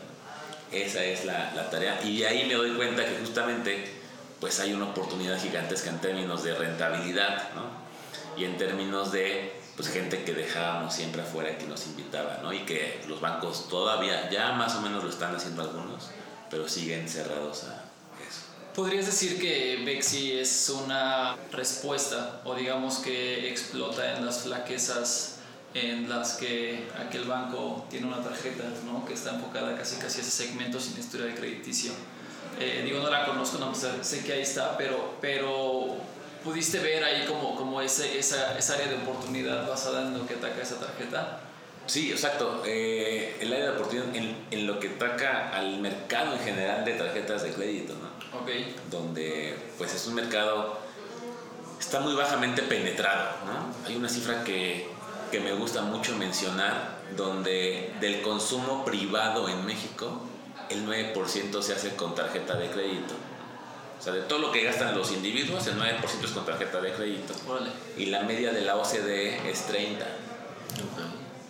Esa 0.72 1.04
es 1.04 1.24
la, 1.24 1.52
la 1.54 1.68
tarea 1.70 2.00
y 2.02 2.20
de 2.20 2.26
ahí 2.26 2.46
me 2.46 2.54
doy 2.54 2.74
cuenta 2.76 3.04
que 3.04 3.18
justamente 3.18 3.94
pues 4.40 4.58
hay 4.60 4.72
una 4.72 4.86
oportunidad 4.86 5.40
gigantesca 5.40 5.90
en 5.90 6.00
términos 6.00 6.44
de 6.44 6.54
rentabilidad, 6.54 7.50
¿no? 7.54 7.88
Y 8.40 8.44
en 8.44 8.56
términos 8.56 9.12
de 9.12 9.58
pues 9.76 9.90
gente 9.90 10.24
que 10.24 10.32
dejábamos 10.32 10.94
siempre 10.94 11.22
afuera 11.22 11.56
que 11.58 11.66
nos 11.66 11.86
invitaba, 11.86 12.40
¿no? 12.42 12.52
Y 12.52 12.60
que 12.60 13.00
los 13.06 13.20
bancos 13.20 13.68
todavía, 13.68 14.28
ya 14.30 14.52
más 14.52 14.74
o 14.76 14.80
menos 14.80 15.04
lo 15.04 15.10
están 15.10 15.34
haciendo 15.34 15.62
algunos, 15.62 16.08
pero 16.50 16.68
siguen 16.68 17.08
cerrados 17.08 17.64
a 17.64 17.84
eso. 18.28 18.42
¿Podrías 18.74 19.06
decir 19.06 19.40
que 19.40 19.82
Bexi 19.84 20.38
es 20.38 20.68
una 20.68 21.36
respuesta 21.52 22.40
o 22.44 22.54
digamos 22.54 22.98
que 22.98 23.48
explota 23.48 24.16
en 24.16 24.26
las 24.26 24.42
flaquezas 24.42 25.37
en 25.74 26.08
las 26.08 26.34
que 26.34 26.88
aquel 26.98 27.24
banco 27.24 27.86
tiene 27.90 28.06
una 28.06 28.22
tarjeta, 28.22 28.64
¿no? 28.86 29.04
Que 29.04 29.14
está 29.14 29.34
enfocada 29.34 29.76
casi 29.76 29.96
casi 29.96 30.18
a 30.18 30.22
ese 30.22 30.30
segmento 30.30 30.80
sin 30.80 30.98
historia 30.98 31.26
de 31.26 31.34
crediticio? 31.34 31.92
Eh, 32.58 32.82
digo, 32.84 33.00
no 33.00 33.10
la 33.10 33.24
conozco, 33.24 33.58
no, 33.58 33.72
pues, 33.72 33.86
sé 34.02 34.24
que 34.24 34.32
ahí 34.32 34.42
está, 34.42 34.76
pero, 34.76 35.16
pero 35.20 35.96
pudiste 36.42 36.80
ver 36.80 37.04
ahí 37.04 37.24
como, 37.26 37.54
como 37.54 37.80
ese, 37.80 38.18
esa, 38.18 38.58
esa, 38.58 38.74
área 38.74 38.88
de 38.88 38.96
oportunidad 38.96 39.68
basada 39.68 40.06
en 40.06 40.18
lo 40.18 40.26
que 40.26 40.34
ataca 40.34 40.62
esa 40.62 40.80
tarjeta. 40.80 41.40
Sí, 41.86 42.10
exacto. 42.10 42.62
Eh, 42.66 43.36
el 43.40 43.52
área 43.52 43.66
de 43.66 43.70
oportunidad 43.72 44.14
en, 44.14 44.36
en, 44.50 44.66
lo 44.66 44.78
que 44.80 44.88
ataca 44.88 45.50
al 45.50 45.78
mercado 45.78 46.34
en 46.34 46.40
general 46.40 46.84
de 46.84 46.94
tarjetas 46.94 47.42
de 47.44 47.52
crédito, 47.52 47.94
¿no? 47.94 48.40
Ok. 48.40 48.50
Donde 48.90 49.56
pues 49.78 49.94
es 49.94 50.06
un 50.06 50.14
mercado, 50.14 50.78
está 51.78 52.00
muy 52.00 52.14
bajamente 52.14 52.62
penetrado, 52.62 53.30
¿no? 53.46 53.86
Hay 53.86 53.96
una 53.96 54.08
cifra 54.08 54.44
que, 54.44 54.88
que 55.30 55.40
me 55.40 55.52
gusta 55.52 55.82
mucho 55.82 56.16
mencionar, 56.16 56.98
donde 57.16 57.92
del 58.00 58.22
consumo 58.22 58.84
privado 58.84 59.48
en 59.48 59.64
México, 59.64 60.22
el 60.70 60.86
9% 60.86 61.62
se 61.62 61.72
hace 61.72 61.96
con 61.96 62.14
tarjeta 62.14 62.54
de 62.56 62.70
crédito. 62.70 63.14
O 63.98 64.02
sea, 64.02 64.12
de 64.12 64.22
todo 64.22 64.38
lo 64.38 64.52
que 64.52 64.62
gastan 64.62 64.96
los 64.96 65.12
individuos, 65.12 65.66
el 65.66 65.78
9% 65.78 66.24
es 66.24 66.30
con 66.30 66.46
tarjeta 66.46 66.80
de 66.80 66.92
crédito. 66.92 67.34
Y 67.96 68.06
la 68.06 68.22
media 68.22 68.52
de 68.52 68.60
la 68.60 68.76
OCDE 68.76 69.50
es 69.50 69.66
30. 69.66 70.06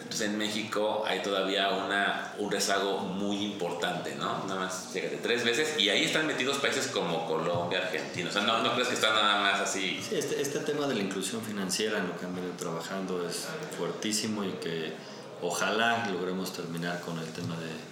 Entonces 0.09 0.29
en 0.31 0.39
México 0.39 1.05
hay 1.07 1.21
todavía 1.21 1.69
una, 1.69 2.33
un 2.39 2.51
rezago 2.51 3.01
muy 3.01 3.45
importante, 3.45 4.15
¿no? 4.15 4.43
Nada 4.47 4.61
más, 4.61 4.89
fíjate, 4.91 5.19
tres 5.19 5.45
veces. 5.45 5.79
Y 5.79 5.91
ahí 5.91 6.05
están 6.05 6.27
metidos 6.27 6.57
países 6.57 6.87
como 6.87 7.27
Colombia, 7.27 7.81
Argentina. 7.81 8.31
O 8.31 8.33
sea, 8.33 8.41
no, 8.43 8.63
no 8.63 8.73
crees 8.73 8.89
que 8.89 8.95
está 8.95 9.11
nada 9.13 9.39
más 9.43 9.61
así. 9.61 10.01
Sí, 10.03 10.15
este, 10.17 10.41
este 10.41 10.61
tema 10.61 10.87
de 10.87 10.95
la 10.95 11.03
inclusión 11.03 11.43
financiera 11.43 11.99
en 11.99 12.09
lo 12.09 12.17
que 12.19 12.25
han 12.25 12.35
venido 12.35 12.55
trabajando 12.55 13.29
es 13.29 13.49
fuertísimo 13.77 14.45
y 14.45 14.53
que 14.53 14.95
ojalá 15.43 16.09
logremos 16.11 16.55
terminar 16.55 17.03
con 17.03 17.19
el 17.19 17.27
tema 17.33 17.55
de 17.57 17.89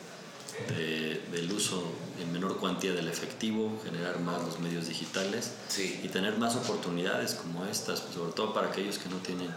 de- 0.74 1.20
del 1.32 1.52
uso 1.52 1.82
en 2.18 2.32
menor 2.32 2.56
cuantía 2.56 2.92
del 2.94 3.08
efectivo, 3.08 3.78
generar 3.84 4.20
más 4.20 4.42
los 4.42 4.58
medios 4.58 4.88
digitales 4.88 5.50
Sí. 5.68 6.00
y 6.02 6.08
tener 6.08 6.38
más 6.38 6.56
oportunidades 6.56 7.34
como 7.34 7.66
estas, 7.66 8.00
pues, 8.00 8.14
sobre 8.14 8.32
todo 8.32 8.54
para 8.54 8.68
aquellos 8.68 8.96
que 8.96 9.10
no 9.10 9.16
tienen 9.16 9.54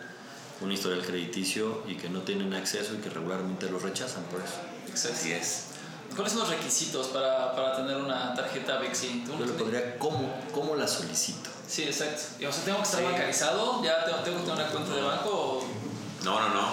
un 0.62 0.72
historial 0.72 1.06
crediticio 1.06 1.84
y 1.88 1.95
que 1.95 2.10
no 2.10 2.22
tienen 2.22 2.54
acceso 2.54 2.93
y 2.93 2.98
que 2.98 3.10
regularmente 3.10 3.69
los 3.69 3.82
rechazan 3.82 4.24
por 4.26 4.41
eso. 4.41 4.56
Exacto. 4.88 5.17
Así 5.17 5.32
es. 5.32 5.63
¿Cuáles 6.15 6.34
son 6.34 6.41
los 6.41 6.50
requisitos 6.50 7.08
para, 7.08 7.56
para 7.56 7.78
tener 7.78 7.95
una 7.98 8.34
tarjeta 8.34 8.78
Bexi? 8.80 9.24
¿Tú 9.26 9.34
Yo 9.34 9.39
no 9.39 9.45
le 9.45 9.54
pondría 9.54 9.98
cómo, 10.00 10.34
cómo 10.54 10.76
la 10.76 10.88
solicito. 10.88 11.50
Sí, 11.67 11.84
exacto. 11.84 12.22
Y, 12.39 12.45
o 12.45 12.52
sea, 12.52 12.63
¿tengo 12.65 12.78
que 12.80 12.84
estar 12.84 13.00
Sí. 13.00 13.06
bancarizado? 13.06 13.84
¿Ya 13.84 14.04
tengo, 14.06 14.17
tengo 14.19 14.38
que 14.39 14.43
tener 14.43 14.60
una 14.63 14.72
cuenta 14.72 14.95
de 14.95 15.02
banco? 15.02 15.30
O... 15.30 15.67
No, 16.24 16.39
no, 16.41 16.50
no. 16.50 16.67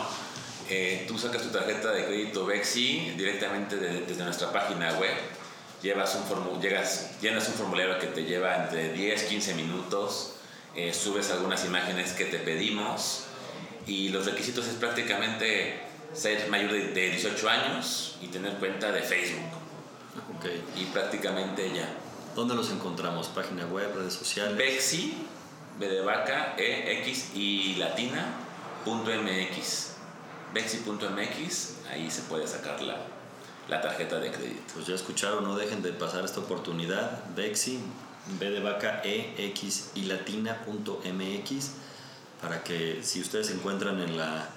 Eh, 0.69 1.05
tú 1.07 1.17
sacas 1.19 1.43
tu 1.43 1.49
tarjeta 1.51 1.93
de 1.93 2.07
crédito 2.07 2.45
Bexi 2.47 3.13
directamente 3.17 3.77
de- 3.77 4.01
desde 4.01 4.25
nuestra 4.25 4.51
página 4.51 4.93
web. 4.95 5.15
Llevas 5.83 6.17
un 6.17 6.25
formu- 6.25 6.61
llegas, 6.61 7.11
llenas 7.21 7.47
un 7.47 7.55
formulario 7.55 7.99
que 8.01 8.07
te 8.09 8.25
lleva 8.25 8.57
entre 8.57 8.93
10, 8.93 9.25
15 9.25 9.55
minutos. 9.55 10.33
eh, 10.75 10.93
subes 10.93 11.31
algunas 11.31 11.65
imágenes 11.65 12.13
que 12.13 12.27
te 12.27 12.39
pedimos. 12.39 13.21
Y 13.87 14.09
los 14.09 14.27
requisitos 14.27 14.67
es 14.67 14.75
prácticamente 14.75 15.81
ser 16.13 16.49
mayor 16.49 16.73
de, 16.73 16.89
de 16.89 17.11
18 17.11 17.49
años 17.49 18.17
y 18.21 18.29
tener 18.29 18.55
cuenta 18.55 18.91
de 18.91 19.03
Facebook. 19.03 19.45
Ok. 20.37 20.47
Y 20.77 20.85
prácticamente 20.87 21.71
ya. 21.75 21.89
¿Dónde 22.35 22.55
los 22.55 22.71
encontramos? 22.71 23.29
Página 23.29 23.67
web, 23.67 23.95
redes 23.95 24.15
sociales. 24.15 24.57
Bexi, 24.57 25.15
B 25.79 25.89
de 25.89 26.01
vaca, 26.01 26.55
E, 26.59 27.01
X 27.01 27.31
y 27.35 27.77
latina, 27.77 28.27
punto 28.85 29.11
MX. 29.11 29.93
Bexi.mx, 30.53 31.75
ahí 31.91 32.11
se 32.11 32.23
puede 32.23 32.47
sacar 32.47 32.81
la, 32.83 32.97
la 33.69 33.81
tarjeta 33.81 34.19
de 34.19 34.31
crédito. 34.31 34.75
Pues 34.75 34.87
ya 34.87 34.95
escucharon, 34.95 35.45
no 35.45 35.57
dejen 35.57 35.83
de 35.83 35.93
pasar 35.93 36.25
esta 36.25 36.41
oportunidad. 36.41 37.25
Bexi, 37.35 37.81
B 38.39 38.51
de 38.51 38.61
vaca, 38.61 39.03
E, 39.05 39.35
X 39.39 39.91
y 39.95 40.03
latina 40.03 40.63
punto 40.65 41.01
MX 41.05 41.71
para 42.41 42.63
que 42.63 43.01
si 43.03 43.21
ustedes 43.21 43.47
se 43.49 43.55
encuentran 43.55 44.01
en, 44.01 44.17
la, 44.17 44.49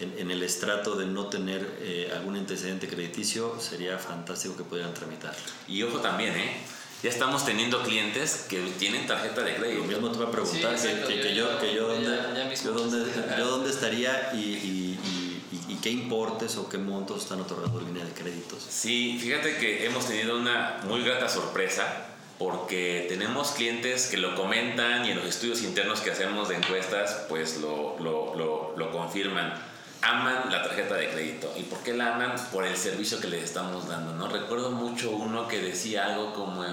en, 0.00 0.14
en 0.18 0.30
el 0.30 0.42
estrato 0.42 0.94
de 0.96 1.06
no 1.06 1.26
tener 1.26 1.78
eh, 1.80 2.12
algún 2.14 2.36
antecedente 2.36 2.88
crediticio, 2.88 3.58
sería 3.60 3.98
fantástico 3.98 4.56
que 4.56 4.62
pudieran 4.64 4.94
tramitar. 4.94 5.34
Y 5.68 5.82
ojo 5.82 5.98
también, 5.98 6.34
¿eh? 6.36 6.56
Ya 7.02 7.10
estamos 7.10 7.44
teniendo 7.44 7.82
clientes 7.82 8.46
que 8.48 8.58
tienen 8.78 9.06
tarjeta 9.06 9.42
de 9.42 9.52
Lo 9.52 9.58
crédito. 9.58 9.84
mismo 9.84 10.10
te 10.10 10.16
voy 10.18 10.26
a 10.26 10.30
preguntar 10.30 10.78
Sí, 10.78 10.86
que, 10.86 10.92
exacto, 10.92 11.08
que- 11.08 11.20
que 11.20 11.34
yo- 11.34 11.58
que 11.60 11.74
yo, 11.74 11.88
ya- 12.00 12.16
dónde, 12.22 12.40
ya 12.40 12.48
mismo. 12.48 12.70
yo, 12.70 12.78
dónde, 12.78 13.12
yo 13.38 13.46
dónde 13.46 13.70
estaría 13.70 14.30
y, 14.34 14.38
y- 14.38 14.98
y- 15.04 15.56
y- 15.68 15.72
y 15.74 15.76
qué 15.76 15.90
importes 15.90 16.56
o 16.56 16.68
qué 16.68 16.78
montos 16.78 17.22
están 17.24 17.40
otorgando 17.42 17.80
línea 17.80 18.04
de 18.04 18.12
créditos. 18.12 18.64
Sí, 18.68 19.18
fíjate 19.20 19.58
que 19.58 19.84
hemos 19.86 20.06
tenido 20.08 20.38
una 20.38 20.80
muy 20.84 21.02
grata 21.02 21.28
sorpresa 21.28 22.06
porque 22.38 23.06
tenemos 23.08 23.52
clientes 23.52 24.08
que 24.08 24.18
lo 24.18 24.34
comentan 24.34 25.06
y 25.06 25.10
en 25.10 25.16
los 25.16 25.26
estudios 25.26 25.62
internos 25.62 26.00
que 26.00 26.10
hacemos 26.10 26.48
de 26.48 26.56
encuestas 26.56 27.24
pues 27.28 27.58
lo, 27.58 27.96
lo, 27.98 28.34
lo, 28.34 28.74
lo 28.76 28.92
confirman. 28.92 29.54
Aman 30.02 30.50
la 30.50 30.62
tarjeta 30.62 30.94
de 30.94 31.08
crédito. 31.08 31.52
¿Y 31.56 31.62
por 31.62 31.78
qué 31.78 31.94
la 31.94 32.14
aman? 32.14 32.34
Por 32.52 32.66
el 32.66 32.76
servicio 32.76 33.18
que 33.20 33.28
les 33.28 33.42
estamos 33.42 33.88
dando. 33.88 34.12
¿no? 34.12 34.28
Recuerdo 34.28 34.70
mucho 34.70 35.10
uno 35.10 35.48
que 35.48 35.60
decía 35.60 36.06
algo 36.06 36.34
como 36.34 36.64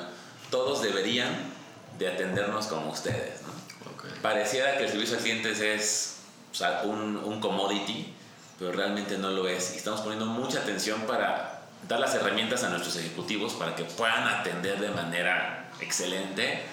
todos 0.51 0.81
deberían 0.81 1.33
de 1.97 2.09
atendernos 2.09 2.67
como 2.67 2.91
ustedes. 2.91 3.41
¿no? 3.43 3.91
Ok. 3.91 4.05
Pareciera 4.21 4.77
que 4.77 4.83
el 4.83 4.89
servicio 4.89 5.15
al 5.15 5.23
cliente 5.23 5.73
es 5.73 6.17
o 6.51 6.55
sea, 6.55 6.81
un, 6.83 7.15
un 7.17 7.39
commodity, 7.39 8.13
pero 8.59 8.73
realmente 8.73 9.17
no 9.17 9.31
lo 9.31 9.47
es. 9.47 9.73
Y 9.73 9.77
estamos 9.77 10.01
poniendo 10.01 10.25
mucha 10.25 10.59
atención 10.59 11.01
para 11.07 11.52
dar 11.87 11.99
las 11.99 12.15
herramientas 12.15 12.63
a 12.63 12.69
nuestros 12.69 12.95
ejecutivos 12.95 13.53
para 13.53 13.75
que 13.75 13.83
puedan 13.83 14.27
atender 14.27 14.79
de 14.79 14.89
manera 14.89 15.71
excelente 15.79 16.63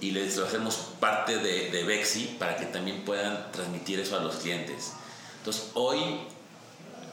y 0.00 0.10
les 0.10 0.36
lo 0.36 0.46
hacemos 0.46 0.76
parte 1.00 1.38
de, 1.38 1.70
de 1.70 1.84
Bexi 1.84 2.36
para 2.38 2.56
que 2.56 2.66
también 2.66 3.04
puedan 3.04 3.50
transmitir 3.52 4.00
eso 4.00 4.18
a 4.18 4.20
los 4.20 4.36
clientes. 4.36 4.92
Entonces, 5.38 5.70
hoy 5.74 6.20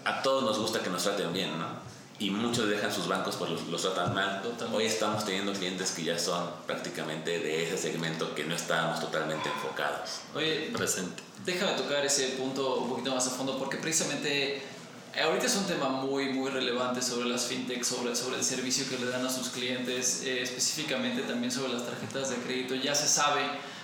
a 0.04 0.22
todos 0.22 0.44
nos 0.44 0.60
gusta 0.60 0.80
que 0.82 0.90
nos 0.90 1.04
traten 1.04 1.32
bien, 1.32 1.58
¿no? 1.58 1.68
Y 2.20 2.30
muchos 2.30 2.70
dejan 2.70 2.94
sus 2.94 3.08
bancos 3.08 3.36
pues 3.38 3.50
los, 3.50 3.68
los 3.68 3.82
tratan 3.82 4.14
mal. 4.14 4.42
Totalmente. 4.44 4.78
Hoy 4.78 4.86
estamos 4.86 5.26
teniendo 5.26 5.54
clientes 5.54 5.92
que 5.92 6.04
ya 6.04 6.20
son 6.20 6.52
prácticamente 6.68 7.40
de 7.40 7.64
ese 7.64 7.78
segmento 7.78 8.36
que 8.36 8.44
no 8.44 8.54
estábamos 8.54 9.00
totalmente 9.00 9.50
enfocados. 9.50 10.20
Oye, 10.36 10.70
Presente. 10.72 11.24
déjame 11.46 11.74
tocar 11.74 12.06
ese 12.06 12.28
punto 12.38 12.76
un 12.76 12.90
poquito 12.90 13.16
más 13.16 13.26
a 13.26 13.32
fondo 13.32 13.58
porque 13.58 13.78
precisamente 13.78 14.62
ahorita 15.20 15.46
es 15.46 15.56
un 15.56 15.66
tema 15.66 15.90
muy 15.90 16.30
muy 16.30 16.50
relevante 16.50 17.02
sobre 17.02 17.28
las 17.28 17.46
fintechs, 17.46 17.88
sobre, 17.88 18.16
sobre 18.16 18.38
el 18.38 18.44
servicio 18.44 18.86
que 18.90 19.04
le 19.04 19.12
dan 19.12 19.26
a 19.26 19.30
sus 19.30 19.50
clientes, 19.50 20.24
eh, 20.24 20.42
específicamente 20.42 21.22
también 21.24 21.52
sobre 21.52 21.74
las 21.74 21.86
tarjetas 21.86 22.30
de 22.30 22.38
crédito. 22.38 22.76
Ya 22.76 22.96
se 22.96 23.08
sabe 23.08 23.42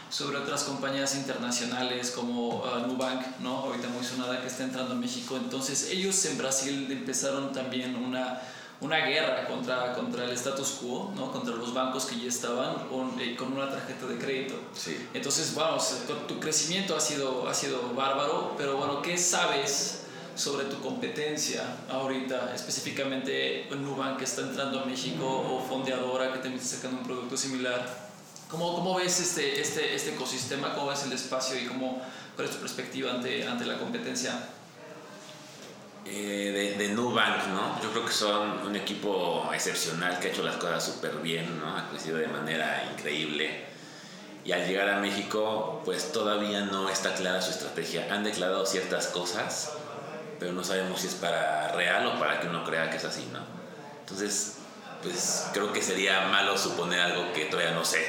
sobre 0.09 0.37
otras 0.37 0.63
compañías 0.63 1.15
internacionales 1.15 2.11
como 2.11 2.63
ah, 2.65 2.85
Nubank, 2.87 3.39
¿no? 3.39 3.57
ahorita 3.57 3.89
muy 3.89 4.05
sonada 4.05 4.41
que 4.41 4.47
está 4.47 4.63
entrando 4.63 4.93
a 4.93 4.97
México. 4.97 5.35
Entonces 5.35 5.89
ellos 5.91 6.23
en 6.25 6.37
Brasil 6.37 6.87
empezaron 6.89 7.51
también 7.51 7.95
una, 7.95 8.41
una 8.79 8.97
guerra 9.05 9.47
contra, 9.47 9.93
contra 9.93 10.23
el 10.23 10.31
status 10.31 10.77
quo, 10.81 11.11
¿no? 11.13 11.31
contra 11.33 11.55
los 11.55 11.73
bancos 11.73 12.05
que 12.05 12.17
ya 12.17 12.29
estaban 12.29 12.87
con, 12.87 13.19
eh, 13.19 13.35
con 13.35 13.51
una 13.51 13.69
tarjeta 13.69 14.05
de 14.05 14.17
crédito. 14.17 14.55
Sí. 14.73 14.97
Entonces, 15.13 15.53
vamos, 15.53 15.93
tu, 16.07 16.13
tu 16.33 16.39
crecimiento 16.39 16.95
ha 16.95 17.01
sido, 17.01 17.49
ha 17.49 17.53
sido 17.53 17.93
bárbaro, 17.93 18.55
pero 18.57 18.77
bueno, 18.77 19.01
¿qué 19.01 19.17
sabes 19.17 20.06
sobre 20.37 20.65
tu 20.65 20.79
competencia 20.79 21.63
ahorita? 21.89 22.53
Específicamente 22.53 23.67
Nubank 23.71 24.17
que 24.17 24.23
está 24.23 24.41
entrando 24.41 24.79
a 24.79 24.85
México 24.85 25.25
o 25.25 25.61
Fondeadora 25.67 26.31
que 26.31 26.39
también 26.39 26.61
está 26.61 26.77
sacando 26.77 26.99
un 26.99 27.05
producto 27.05 27.35
similar. 27.35 28.07
¿Cómo, 28.49 28.75
cómo 28.75 28.95
ves 28.95 29.19
este, 29.19 29.59
este, 29.59 29.93
este 29.93 30.11
ecosistema? 30.11 30.73
¿Cómo 30.73 30.87
ves 30.87 31.03
el 31.03 31.11
espacio 31.11 31.59
y 31.59 31.65
cómo, 31.65 32.01
cuál 32.35 32.47
es 32.47 32.53
tu 32.53 32.61
perspectiva 32.61 33.11
ante, 33.11 33.45
ante 33.45 33.65
la 33.65 33.77
competencia? 33.77 34.49
Eh, 36.05 36.75
de, 36.77 36.87
de 36.87 36.93
Nubank, 36.93 37.47
¿no? 37.47 37.81
Yo 37.81 37.91
creo 37.91 38.05
que 38.05 38.13
son 38.13 38.65
un 38.65 38.75
equipo 38.77 39.49
excepcional 39.53 40.19
que 40.19 40.29
ha 40.29 40.31
hecho 40.31 40.43
las 40.43 40.55
cosas 40.55 40.85
súper 40.85 41.17
bien, 41.17 41.59
¿no? 41.59 41.75
Ha 41.75 41.89
crecido 41.89 42.17
de 42.17 42.27
manera 42.27 42.89
increíble. 42.93 43.65
Y 44.45 44.53
al 44.53 44.65
llegar 44.65 44.87
a 44.87 44.99
México, 44.99 45.81
pues 45.83 46.13
todavía 46.13 46.61
no 46.61 46.89
está 46.89 47.13
clara 47.15 47.41
su 47.41 47.51
estrategia. 47.51 48.07
Han 48.09 48.23
declarado 48.23 48.65
ciertas 48.65 49.07
cosas, 49.07 49.73
pero 50.39 50.51
no 50.53 50.63
sabemos 50.63 51.01
si 51.01 51.07
es 51.07 51.15
para 51.15 51.69
real 51.73 52.05
o 52.07 52.19
para 52.19 52.39
que 52.39 52.47
uno 52.47 52.63
crea 52.63 52.89
que 52.89 52.97
es 52.97 53.05
así, 53.05 53.27
¿no? 53.33 53.39
Entonces, 54.01 54.57
pues 55.03 55.47
creo 55.53 55.71
que 55.73 55.81
sería 55.81 56.27
malo 56.27 56.57
suponer 56.57 56.99
algo 57.01 57.31
que 57.33 57.45
todavía 57.45 57.73
no 57.73 57.83
sé, 57.85 58.07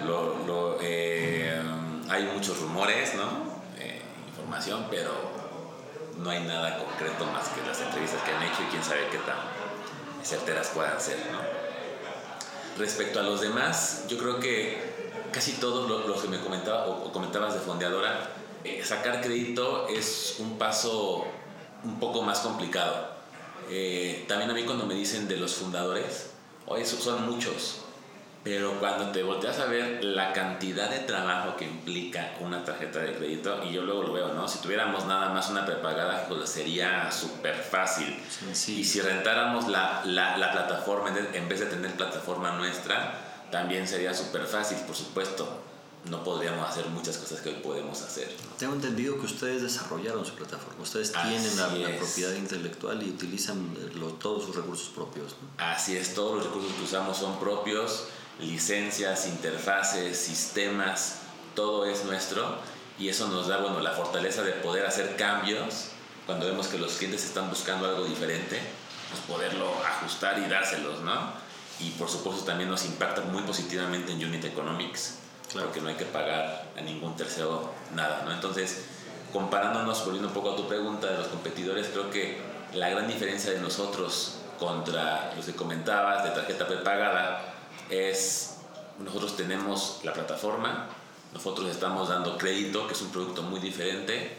¿no? 0.00 0.06
Lo, 0.06 0.46
lo, 0.46 0.78
eh, 0.80 1.60
hay 2.08 2.24
muchos 2.24 2.60
rumores, 2.60 3.14
¿no? 3.14 3.24
Eh, 3.78 4.02
información, 4.28 4.86
pero 4.90 5.10
no 6.18 6.30
hay 6.30 6.44
nada 6.44 6.78
concreto 6.78 7.24
más 7.26 7.48
que 7.48 7.62
las 7.66 7.80
entrevistas 7.80 8.22
que 8.22 8.32
han 8.32 8.42
hecho 8.42 8.62
y 8.62 8.70
quién 8.70 8.82
sabe 8.82 9.08
qué 9.10 9.18
tan 9.18 9.36
certeras 10.24 10.68
puedan 10.68 11.00
ser, 11.00 11.18
¿no? 11.32 11.38
Respecto 12.78 13.20
a 13.20 13.22
los 13.22 13.40
demás, 13.40 14.04
yo 14.08 14.18
creo 14.18 14.38
que 14.38 14.94
casi 15.32 15.52
todos 15.54 15.88
lo- 15.88 16.06
los 16.06 16.20
que 16.20 16.28
me 16.28 16.40
comentaba 16.40 16.86
o, 16.86 17.06
o 17.06 17.12
comentabas 17.12 17.54
de 17.54 17.60
fondeadora, 17.60 18.28
eh, 18.66 18.84
sacar 18.84 19.20
crédito 19.20 19.88
es 19.88 20.36
un 20.38 20.58
paso 20.58 21.26
un 21.84 22.00
poco 22.00 22.22
más 22.22 22.40
complicado. 22.40 23.14
Eh, 23.70 24.24
también 24.28 24.50
a 24.50 24.54
mí 24.54 24.64
cuando 24.64 24.86
me 24.86 24.94
dicen 24.94 25.28
de 25.28 25.36
los 25.36 25.54
fundadores, 25.54 26.30
hoy 26.66 26.84
son 26.84 27.30
muchos, 27.30 27.82
pero 28.44 28.78
cuando 28.78 29.10
te 29.10 29.22
volteas 29.22 29.58
a 29.58 29.66
ver 29.66 30.04
la 30.04 30.32
cantidad 30.32 30.88
de 30.88 31.00
trabajo 31.00 31.56
que 31.56 31.64
implica 31.64 32.34
una 32.40 32.64
tarjeta 32.64 33.00
de 33.00 33.14
crédito, 33.14 33.64
y 33.64 33.72
yo 33.72 33.82
luego 33.82 34.04
lo 34.04 34.12
veo, 34.12 34.34
¿no? 34.34 34.46
Si 34.46 34.60
tuviéramos 34.60 35.04
nada 35.06 35.30
más 35.30 35.50
una 35.50 35.66
prepagada, 35.66 36.26
pues 36.28 36.48
sería 36.48 37.10
súper 37.10 37.56
fácil. 37.56 38.16
Y 38.68 38.84
si 38.84 39.00
rentáramos 39.00 39.66
la, 39.68 40.02
la, 40.04 40.36
la 40.36 40.52
plataforma 40.52 41.12
en 41.32 41.48
vez 41.48 41.60
de 41.60 41.66
tener 41.66 41.92
plataforma 41.92 42.52
nuestra, 42.52 43.18
también 43.50 43.88
sería 43.88 44.14
súper 44.14 44.46
fácil, 44.46 44.78
por 44.86 44.94
supuesto. 44.94 45.62
No 46.04 46.22
podríamos 46.22 46.68
hacer 46.68 46.86
muchas 46.86 47.16
cosas 47.16 47.40
que 47.40 47.48
hoy 47.48 47.56
podemos 47.56 48.00
hacer. 48.02 48.32
¿no? 48.48 48.54
Tengo 48.56 48.74
entendido 48.74 49.18
que 49.18 49.26
ustedes 49.26 49.62
desarrollaron 49.62 50.24
su 50.24 50.34
plataforma. 50.34 50.80
Ustedes 50.82 51.10
tienen 51.12 51.56
la, 51.56 51.96
propiedad 51.98 52.32
intelectual 52.34 53.02
y 53.02 53.10
utilizan 53.10 53.74
eh, 53.78 53.90
lo- 53.96 54.12
todos 54.12 54.44
sus 54.44 54.54
recursos 54.54 54.88
propios. 54.90 55.32
¿no? 55.32 55.64
Así 55.64 55.96
es, 55.96 56.14
todos 56.14 56.36
los 56.36 56.46
recursos 56.46 56.72
que 56.74 56.84
usamos 56.84 57.16
son 57.18 57.40
propios, 57.40 58.04
licencias, 58.38 59.26
interfaces, 59.26 60.16
sistemas, 60.18 61.16
todo 61.56 61.86
es 61.86 62.04
nuestro 62.04 62.56
y 62.98 63.08
eso 63.08 63.26
nos 63.28 63.48
da 63.48 63.58
bueno, 63.58 63.80
la 63.80 63.92
fortaleza 63.92 64.42
de 64.42 64.52
poder 64.52 64.86
hacer 64.86 65.16
cambios 65.16 65.86
cuando 66.24 66.46
vemos 66.46 66.68
que 66.68 66.78
los 66.78 66.92
clientes 66.94 67.24
están 67.24 67.48
buscando 67.50 67.86
algo 67.86 68.04
diferente, 68.04 68.60
pues 69.10 69.22
poderlo 69.26 69.72
ajustar 69.84 70.38
y 70.38 70.48
dárselos, 70.48 71.00
¿no? 71.00 71.32
Y 71.80 71.90
por 71.90 72.08
supuesto 72.08 72.44
también 72.44 72.70
nos 72.70 72.84
impacta 72.84 73.20
muy 73.22 73.42
positivamente 73.42 74.12
en 74.12 74.24
Unit 74.24 74.44
Economics, 74.44 75.14
Claro. 75.56 75.68
porque 75.68 75.80
no 75.80 75.88
hay 75.88 75.96
que 75.96 76.04
pagar 76.04 76.66
a 76.76 76.80
ningún 76.80 77.16
tercero 77.16 77.72
nada, 77.94 78.22
¿no? 78.24 78.32
Entonces, 78.32 78.84
comparándonos, 79.32 80.04
volviendo 80.04 80.28
un 80.28 80.34
poco 80.34 80.52
a 80.52 80.56
tu 80.56 80.66
pregunta 80.68 81.08
de 81.08 81.18
los 81.18 81.28
competidores, 81.28 81.88
creo 81.88 82.10
que 82.10 82.40
la 82.72 82.88
gran 82.90 83.06
diferencia 83.06 83.52
de 83.52 83.60
nosotros 83.60 84.38
contra 84.58 85.32
los 85.36 85.44
que 85.44 85.54
comentabas 85.54 86.24
de 86.24 86.30
tarjeta 86.30 86.66
prepagada 86.66 87.54
es, 87.90 88.58
nosotros 88.98 89.36
tenemos 89.36 90.00
la 90.04 90.12
plataforma, 90.12 90.88
nosotros 91.32 91.68
estamos 91.70 92.08
dando 92.08 92.38
crédito, 92.38 92.86
que 92.86 92.94
es 92.94 93.02
un 93.02 93.10
producto 93.10 93.42
muy 93.42 93.60
diferente, 93.60 94.36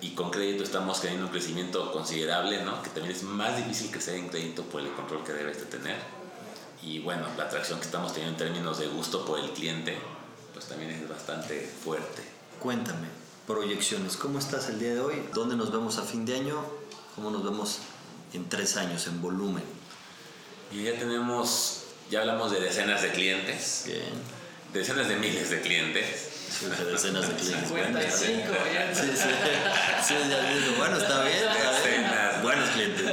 y 0.00 0.10
con 0.14 0.30
crédito 0.30 0.64
estamos 0.64 1.00
teniendo 1.00 1.26
un 1.26 1.32
crecimiento 1.32 1.92
considerable, 1.92 2.62
¿no? 2.62 2.82
que 2.82 2.88
también 2.88 3.14
es 3.14 3.22
más 3.22 3.56
difícil 3.56 4.00
sea 4.00 4.14
en 4.14 4.28
crédito 4.28 4.62
por 4.62 4.80
el 4.80 4.90
control 4.92 5.22
que 5.24 5.32
debes 5.32 5.58
de 5.58 5.66
tener. 5.66 5.96
Y 6.82 7.00
bueno, 7.00 7.26
la 7.36 7.44
atracción 7.44 7.78
que 7.78 7.84
estamos 7.84 8.14
teniendo 8.14 8.38
en 8.42 8.48
términos 8.48 8.78
de 8.78 8.86
gusto 8.86 9.26
por 9.26 9.38
el 9.38 9.50
cliente, 9.50 9.98
pues 10.60 10.68
también 10.68 10.90
es 10.90 11.08
bastante 11.08 11.66
fuerte. 11.82 12.22
Cuéntame, 12.58 13.06
proyecciones, 13.46 14.18
¿cómo 14.18 14.38
estás 14.38 14.68
el 14.68 14.78
día 14.78 14.92
de 14.92 15.00
hoy? 15.00 15.22
¿Dónde 15.32 15.56
nos 15.56 15.72
vemos 15.72 15.96
a 15.96 16.02
fin 16.02 16.26
de 16.26 16.34
año? 16.34 16.62
¿Cómo 17.14 17.30
nos 17.30 17.42
vemos 17.42 17.78
en 18.34 18.46
tres 18.46 18.76
años 18.76 19.06
en 19.06 19.22
volumen? 19.22 19.64
Y 20.70 20.82
ya 20.82 20.98
tenemos, 20.98 21.84
ya 22.10 22.20
hablamos 22.20 22.52
de 22.52 22.60
decenas 22.60 23.00
de 23.00 23.10
clientes. 23.10 23.84
Bien. 23.86 24.02
Decenas 24.74 25.08
de 25.08 25.16
miles 25.16 25.48
de 25.48 25.62
clientes. 25.62 26.28
Sí, 26.50 26.66
de 26.66 26.84
decenas 26.92 27.26
de 27.26 27.34
clientes. 27.36 27.68
55, 27.68 28.52
ya. 28.74 28.94
Sí, 28.94 29.10
sí. 29.14 29.30
Sí, 30.06 30.14
ya 30.28 30.52
digo, 30.52 30.74
bueno, 30.76 30.98
está 30.98 31.24
bien. 31.24 31.36
está 31.38 31.54
bien. 31.54 32.02
Decenas. 32.02 32.42
Buenos 32.42 32.68
clientes. 32.68 33.06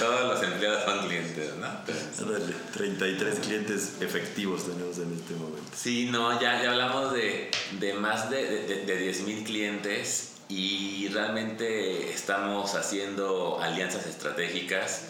Todos 0.00 0.22
los 0.22 0.42
empleados 0.42 0.84
son 0.84 1.06
clientes, 1.06 1.54
¿no? 1.54 1.66
Ándale, 1.66 2.54
33 2.98 3.40
clientes 3.40 3.96
efectivos 4.00 4.66
tenemos 4.66 4.98
en 4.98 5.12
este 5.12 5.34
momento. 5.34 5.70
Sí, 5.74 6.08
no, 6.10 6.40
ya, 6.40 6.62
ya 6.62 6.70
hablamos 6.70 7.12
de, 7.12 7.50
de 7.80 7.94
más 7.94 8.30
de, 8.30 8.44
de, 8.44 8.84
de 8.84 9.12
10.000 9.12 9.44
clientes 9.44 10.32
y 10.48 11.08
realmente 11.08 12.10
estamos 12.10 12.74
haciendo 12.74 13.60
alianzas 13.60 14.06
estratégicas 14.06 15.08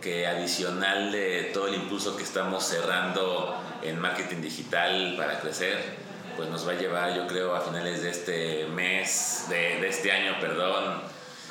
que 0.00 0.26
adicional 0.26 1.10
de 1.10 1.50
todo 1.52 1.68
el 1.68 1.74
impulso 1.74 2.16
que 2.16 2.22
estamos 2.22 2.64
cerrando 2.64 3.56
en 3.82 3.98
marketing 4.00 4.40
digital 4.40 5.14
para 5.16 5.40
crecer, 5.40 5.78
pues 6.36 6.48
nos 6.48 6.66
va 6.66 6.72
a 6.72 6.76
llevar 6.76 7.14
yo 7.14 7.26
creo 7.26 7.54
a 7.54 7.60
finales 7.60 8.02
de 8.02 8.10
este 8.10 8.66
mes, 8.66 9.46
de, 9.48 9.80
de 9.80 9.88
este 9.88 10.12
año, 10.12 10.38
perdón, 10.40 11.02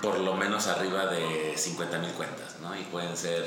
por 0.01 0.19
lo 0.19 0.35
menos 0.35 0.67
arriba 0.67 1.07
de 1.07 1.53
50 1.57 1.99
mil 1.99 2.11
cuentas, 2.11 2.55
¿no? 2.61 2.77
Y 2.79 2.83
pueden 2.83 3.17
ser 3.17 3.45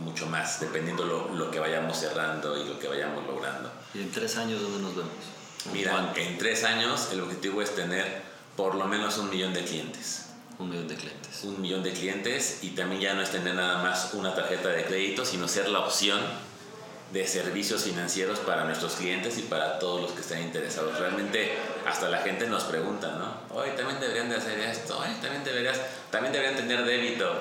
mucho 0.00 0.26
más, 0.26 0.60
dependiendo 0.60 1.04
lo, 1.04 1.28
lo 1.34 1.50
que 1.50 1.58
vayamos 1.58 1.96
cerrando 1.98 2.58
y 2.58 2.68
lo 2.68 2.78
que 2.78 2.88
vayamos 2.88 3.26
logrando. 3.26 3.70
¿Y 3.94 4.00
en 4.00 4.10
tres 4.10 4.36
años 4.36 4.60
dónde 4.60 4.80
nos 4.80 4.96
vemos? 4.96 5.12
Mira, 5.72 5.92
¿Cuánto? 5.92 6.20
en 6.20 6.38
tres 6.38 6.64
años 6.64 7.08
el 7.12 7.20
objetivo 7.20 7.62
es 7.62 7.74
tener 7.74 8.22
por 8.56 8.74
lo 8.74 8.86
menos 8.86 9.18
un 9.18 9.30
millón 9.30 9.52
de 9.54 9.64
clientes. 9.64 10.26
Un 10.58 10.70
millón 10.70 10.88
de 10.88 10.96
clientes. 10.96 11.44
Un 11.44 11.60
millón 11.60 11.82
de 11.82 11.92
clientes 11.92 12.58
y 12.62 12.70
también 12.70 13.00
ya 13.00 13.14
no 13.14 13.22
es 13.22 13.30
tener 13.30 13.54
nada 13.54 13.82
más 13.82 14.12
una 14.14 14.34
tarjeta 14.34 14.68
de 14.68 14.84
crédito, 14.84 15.24
sino 15.24 15.48
ser 15.48 15.68
la 15.68 15.80
opción 15.80 16.20
de 17.12 17.26
servicios 17.26 17.82
financieros 17.84 18.38
para 18.40 18.64
nuestros 18.64 18.94
clientes 18.94 19.36
y 19.38 19.42
para 19.42 19.78
todos 19.78 20.02
los 20.02 20.12
que 20.12 20.20
estén 20.20 20.42
interesados. 20.42 20.98
Realmente 20.98 21.56
hasta 21.86 22.08
la 22.08 22.18
gente 22.18 22.46
nos 22.46 22.64
pregunta, 22.64 23.12
¿no? 23.18 23.56
Oye, 23.58 23.72
también 23.72 23.98
deberían 23.98 24.28
de 24.28 24.36
hacer 24.36 24.60
esto, 24.60 24.98
oye, 24.98 25.14
también 25.20 25.42
deberías, 25.42 25.80
también 26.10 26.32
deberían 26.32 26.56
tener 26.56 26.84
débito. 26.84 27.32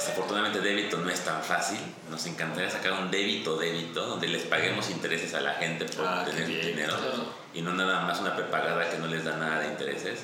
Desafortunadamente 0.00 0.60
débito 0.60 0.96
no 0.96 1.10
es 1.10 1.20
tan 1.20 1.42
fácil. 1.42 1.78
Nos 2.10 2.24
encantaría 2.26 2.70
sacar 2.70 2.92
un 2.94 3.10
débito 3.10 3.56
débito 3.58 4.06
donde 4.06 4.28
les 4.28 4.42
paguemos 4.44 4.88
intereses 4.88 5.34
a 5.34 5.40
la 5.42 5.54
gente 5.54 5.84
por 5.84 6.06
Ah, 6.06 6.24
tener 6.24 6.46
bien, 6.46 6.66
dinero 6.68 6.96
claro. 6.96 7.26
y 7.52 7.60
no 7.60 7.74
nada 7.74 8.00
más 8.00 8.18
una 8.18 8.34
prepagada 8.34 8.88
que 8.90 8.96
no 8.98 9.06
les 9.08 9.24
da 9.24 9.36
nada 9.36 9.60
de 9.60 9.66
intereses. 9.68 10.20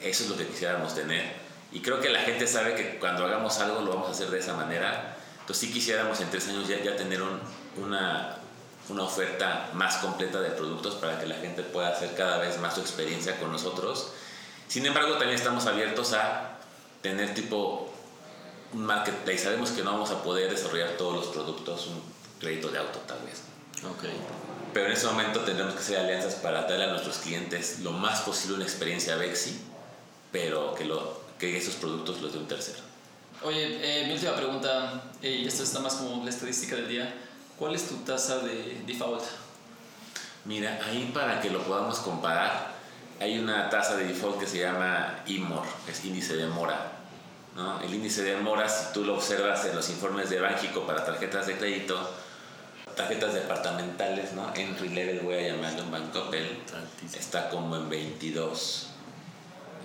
Eso 0.00 0.24
es 0.24 0.30
lo 0.30 0.36
que 0.36 0.46
quisiéramos 0.46 0.94
tener. 0.94 1.24
Y 1.72 1.80
creo 1.80 2.00
que 2.00 2.08
la 2.08 2.20
gente 2.20 2.46
sabe 2.46 2.74
que 2.76 2.98
cuando 3.00 3.24
hagamos 3.24 3.58
algo 3.58 3.80
lo 3.80 3.90
vamos 3.94 4.08
a 4.08 4.12
hacer 4.12 4.28
de 4.30 4.38
esa 4.38 4.54
manera. 4.54 5.16
Entonces 5.40 5.66
sí 5.68 5.72
quisiéramos 5.72 6.20
en 6.20 6.30
tres 6.30 6.46
años 6.48 6.68
ya, 6.68 6.80
ya 6.80 6.94
tener 6.96 7.20
un- 7.20 7.40
una, 7.76 8.36
una 8.88 9.02
oferta 9.02 9.70
más 9.74 9.96
completa 9.96 10.40
de 10.40 10.50
productos 10.50 10.94
para 10.94 11.18
que 11.18 11.26
la 11.26 11.34
gente 11.34 11.62
pueda 11.64 11.88
hacer 11.88 12.14
cada 12.14 12.38
vez 12.38 12.58
más 12.60 12.74
su 12.74 12.80
experiencia 12.80 13.36
con 13.40 13.50
nosotros. 13.50 14.12
Sin 14.68 14.86
embargo, 14.86 15.12
también 15.14 15.34
estamos 15.34 15.66
abiertos 15.66 16.12
a 16.12 16.58
tener 17.02 17.34
tipo 17.34 17.85
un 18.72 18.84
marketplace. 18.84 19.38
Sabemos 19.38 19.70
que 19.70 19.82
no 19.82 19.92
vamos 19.92 20.10
a 20.10 20.22
poder 20.22 20.50
desarrollar 20.50 20.90
todos 20.96 21.14
los 21.16 21.26
productos, 21.26 21.86
un 21.86 22.02
crédito 22.40 22.68
de 22.68 22.78
auto 22.78 22.98
tal 23.06 23.18
vez. 23.20 23.42
Ok. 23.84 24.04
Pero 24.72 24.86
en 24.86 24.92
ese 24.92 25.06
momento 25.06 25.40
tendremos 25.40 25.74
que 25.74 25.80
hacer 25.80 25.98
alianzas 25.98 26.34
para 26.36 26.62
darle 26.62 26.84
a 26.84 26.88
nuestros 26.88 27.18
clientes 27.18 27.80
lo 27.80 27.92
más 27.92 28.20
posible 28.20 28.56
una 28.56 28.64
experiencia 28.64 29.16
Bexi, 29.16 29.58
pero 30.30 30.74
que, 30.74 30.84
lo, 30.84 31.20
que 31.38 31.56
esos 31.56 31.74
productos 31.76 32.20
los 32.20 32.32
de 32.32 32.38
un 32.38 32.46
tercero. 32.46 32.78
Oye, 33.42 33.78
eh, 33.80 34.06
mi 34.06 34.14
última 34.14 34.34
pregunta, 34.34 35.02
eh, 35.22 35.30
y 35.30 35.46
esto 35.46 35.62
está 35.62 35.80
más 35.80 35.94
como 35.94 36.22
la 36.24 36.30
estadística 36.30 36.76
del 36.76 36.88
día. 36.88 37.14
¿Cuál 37.58 37.74
es 37.74 37.88
tu 37.88 37.96
tasa 37.96 38.40
de 38.40 38.82
default? 38.86 39.22
Mira, 40.44 40.78
ahí 40.86 41.10
para 41.12 41.40
que 41.40 41.50
lo 41.50 41.62
podamos 41.62 41.98
comparar, 41.98 42.72
hay 43.18 43.38
una 43.38 43.70
tasa 43.70 43.96
de 43.96 44.06
default 44.06 44.38
que 44.38 44.46
se 44.46 44.60
llama 44.60 45.22
IMOR, 45.26 45.64
es 45.88 46.04
índice 46.04 46.36
de 46.36 46.46
mora. 46.46 46.92
¿No? 47.56 47.80
El 47.80 47.94
índice 47.94 48.22
de 48.22 48.36
mora, 48.36 48.68
si 48.68 48.92
tú 48.92 49.04
lo 49.04 49.14
observas 49.16 49.64
en 49.64 49.74
los 49.74 49.88
informes 49.88 50.30
de 50.30 50.40
Banjico 50.40 50.86
para 50.86 51.04
tarjetas 51.04 51.46
de 51.46 51.56
crédito, 51.56 51.98
tarjetas 52.94 53.34
departamentales, 53.34 54.34
¿no? 54.34 54.54
entry 54.54 54.90
level 54.90 55.20
voy 55.20 55.34
a 55.34 55.48
llamarlo 55.48 55.82
en 55.82 55.90
Bancoppel, 55.90 56.62
Tantísimo. 56.70 57.20
está 57.20 57.48
como 57.48 57.76
en 57.76 57.88
22. 57.88 58.88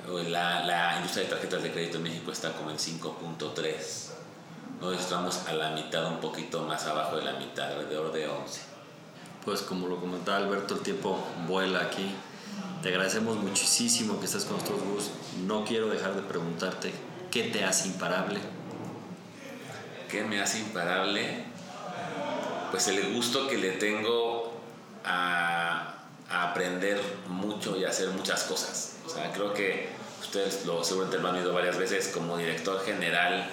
O 0.09 0.17
La, 0.19 0.65
la 0.65 0.95
industria 0.97 1.25
de 1.25 1.29
tarjetas 1.29 1.63
de 1.63 1.71
crédito 1.71 1.97
en 1.97 2.03
México 2.03 2.31
está 2.31 2.51
como 2.53 2.71
en 2.71 2.77
5.3. 2.77 4.11
Nosotros 4.79 5.01
estamos 5.01 5.47
a 5.47 5.53
la 5.53 5.71
mitad, 5.71 6.07
un 6.07 6.19
poquito 6.19 6.63
más 6.63 6.85
abajo 6.87 7.17
de 7.17 7.23
la 7.23 7.33
mitad, 7.33 7.71
alrededor 7.71 8.11
de 8.11 8.27
11. 8.27 8.61
Pues 9.45 9.61
como 9.61 9.87
lo 9.87 9.99
comentaba 9.99 10.37
Alberto, 10.37 10.75
el 10.75 10.81
tiempo 10.81 11.23
vuela 11.47 11.81
aquí. 11.81 12.11
Te 12.81 12.89
agradecemos 12.89 13.37
muchísimo 13.37 14.19
que 14.19 14.25
estés 14.25 14.45
con 14.45 14.57
nosotros, 14.57 14.81
Gus. 14.83 15.11
No 15.45 15.65
quiero 15.65 15.87
dejar 15.87 16.15
de 16.15 16.23
preguntarte 16.23 16.91
qué 17.31 17.43
te 17.43 17.63
hace 17.63 17.87
imparable. 17.87 18.39
¿Qué 20.09 20.23
me 20.23 20.41
hace 20.41 20.59
imparable? 20.59 21.45
Pues 22.69 22.87
el 22.89 23.13
gusto 23.13 23.47
que 23.47 23.57
le 23.57 23.71
tengo 23.71 24.53
a, 25.05 25.95
aprender 26.29 27.01
mucho 27.27 27.77
y 27.77 27.85
a 27.85 27.89
hacer 27.89 28.09
muchas 28.09 28.43
cosas. 28.43 28.97
O 29.05 29.09
sea, 29.09 29.31
creo 29.31 29.53
que 29.53 29.89
ustedes 30.21 30.65
lo 30.65 30.83
seguramente 30.83 31.21
lo 31.21 31.29
han 31.29 31.35
oído 31.35 31.53
varias 31.53 31.77
veces, 31.77 32.09
como 32.09 32.37
director 32.37 32.83
general 32.85 33.49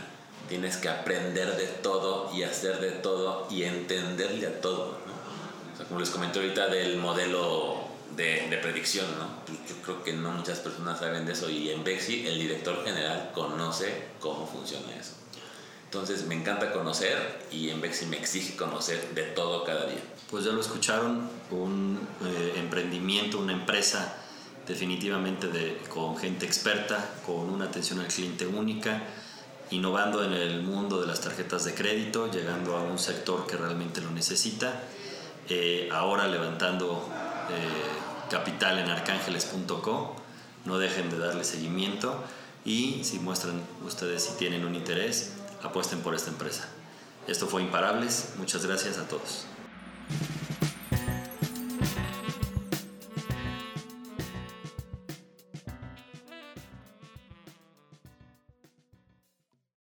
tienes 0.49 0.79
que 0.79 0.89
aprender 0.89 1.57
de 1.57 1.67
todo 1.67 2.31
y 2.35 2.43
hacer 2.43 2.81
de 2.81 2.93
todo 2.93 3.47
y 3.51 3.65
entenderle 3.65 4.47
a 4.47 4.61
todo. 4.61 4.99
O 5.75 5.77
sea, 5.77 5.87
como 5.87 6.01
les 6.01 6.11
comenté 6.11 6.39
ahorita 6.41 6.69
del 6.69 6.97
modelo 6.97 7.88
de, 8.17 8.49
de 8.49 8.59
predicción, 8.59 9.07
¿no? 9.19 9.45
Pues 9.47 9.59
yo 9.69 9.83
creo 9.83 10.03
que 10.03 10.13
no 10.13 10.31
muchas 10.31 10.59
personas 10.59 10.99
saben 10.99 11.27
de 11.27 11.33
eso 11.33 11.51
y 11.51 11.71
en 11.71 11.85
Bexi 11.85 12.27
el 12.27 12.39
director 12.39 12.85
general 12.85 13.31
conoce 13.35 14.09
cómo 14.21 14.47
funciona 14.47 14.95
eso. 14.97 15.13
Entonces 15.85 16.27
me 16.27 16.35
encanta 16.35 16.73
conocer 16.73 17.47
y 17.51 17.71
en 17.71 17.81
Bexi 17.81 18.07
me 18.07 18.19
exige 18.19 18.57
conocer 18.57 19.15
de 19.15 19.23
todo 19.23 19.65
cada 19.65 19.87
día. 19.87 20.03
Pues 20.31 20.45
ya 20.45 20.53
lo 20.53 20.61
escucharon, 20.61 21.31
un 21.51 21.99
eh, 22.23 22.55
emprendimiento, 22.59 23.39
una 23.39 23.55
empresa 23.55 24.15
definitivamente 24.67 25.49
de, 25.49 25.79
con 25.89 26.19
gente 26.19 26.45
experta, 26.45 27.03
con 27.25 27.49
una 27.49 27.65
atención 27.65 28.01
al 28.01 28.09
cliente 28.09 28.47
única, 28.47 29.03
innovando 29.71 30.23
en 30.23 30.35
el 30.35 30.63
mundo 30.63 31.01
de 31.01 31.07
las 31.07 31.23
tarjetas 31.23 31.65
de 31.65 31.75
crédito, 31.75 32.31
llegando 32.31 32.77
a 32.77 32.83
un 32.83 32.99
sector 32.99 33.47
que 33.47 33.57
realmente 33.57 34.03
lo 34.03 34.11
necesita, 34.11 34.83
eh, 35.49 35.89
ahora 35.91 36.29
levantando 36.29 37.09
eh, 37.51 38.31
capital 38.31 38.79
en 38.79 38.91
arcángeles.co, 38.91 40.17
no 40.65 40.79
dejen 40.79 41.11
de 41.11 41.19
darle 41.19 41.45
seguimiento 41.45 42.23
y 42.65 43.03
si 43.05 43.19
muestran 43.19 43.61
ustedes 43.85 44.25
si 44.25 44.33
tienen 44.35 44.65
un 44.65 44.75
interés, 44.75 45.33
apuesten 45.63 46.01
por 46.01 46.15
esta 46.15 46.31
empresa. 46.31 46.69
Esto 47.27 47.47
fue 47.47 47.63
Imparables, 47.63 48.35
muchas 48.37 48.65
gracias 48.65 48.99
a 48.99 49.07
todos. 49.07 49.47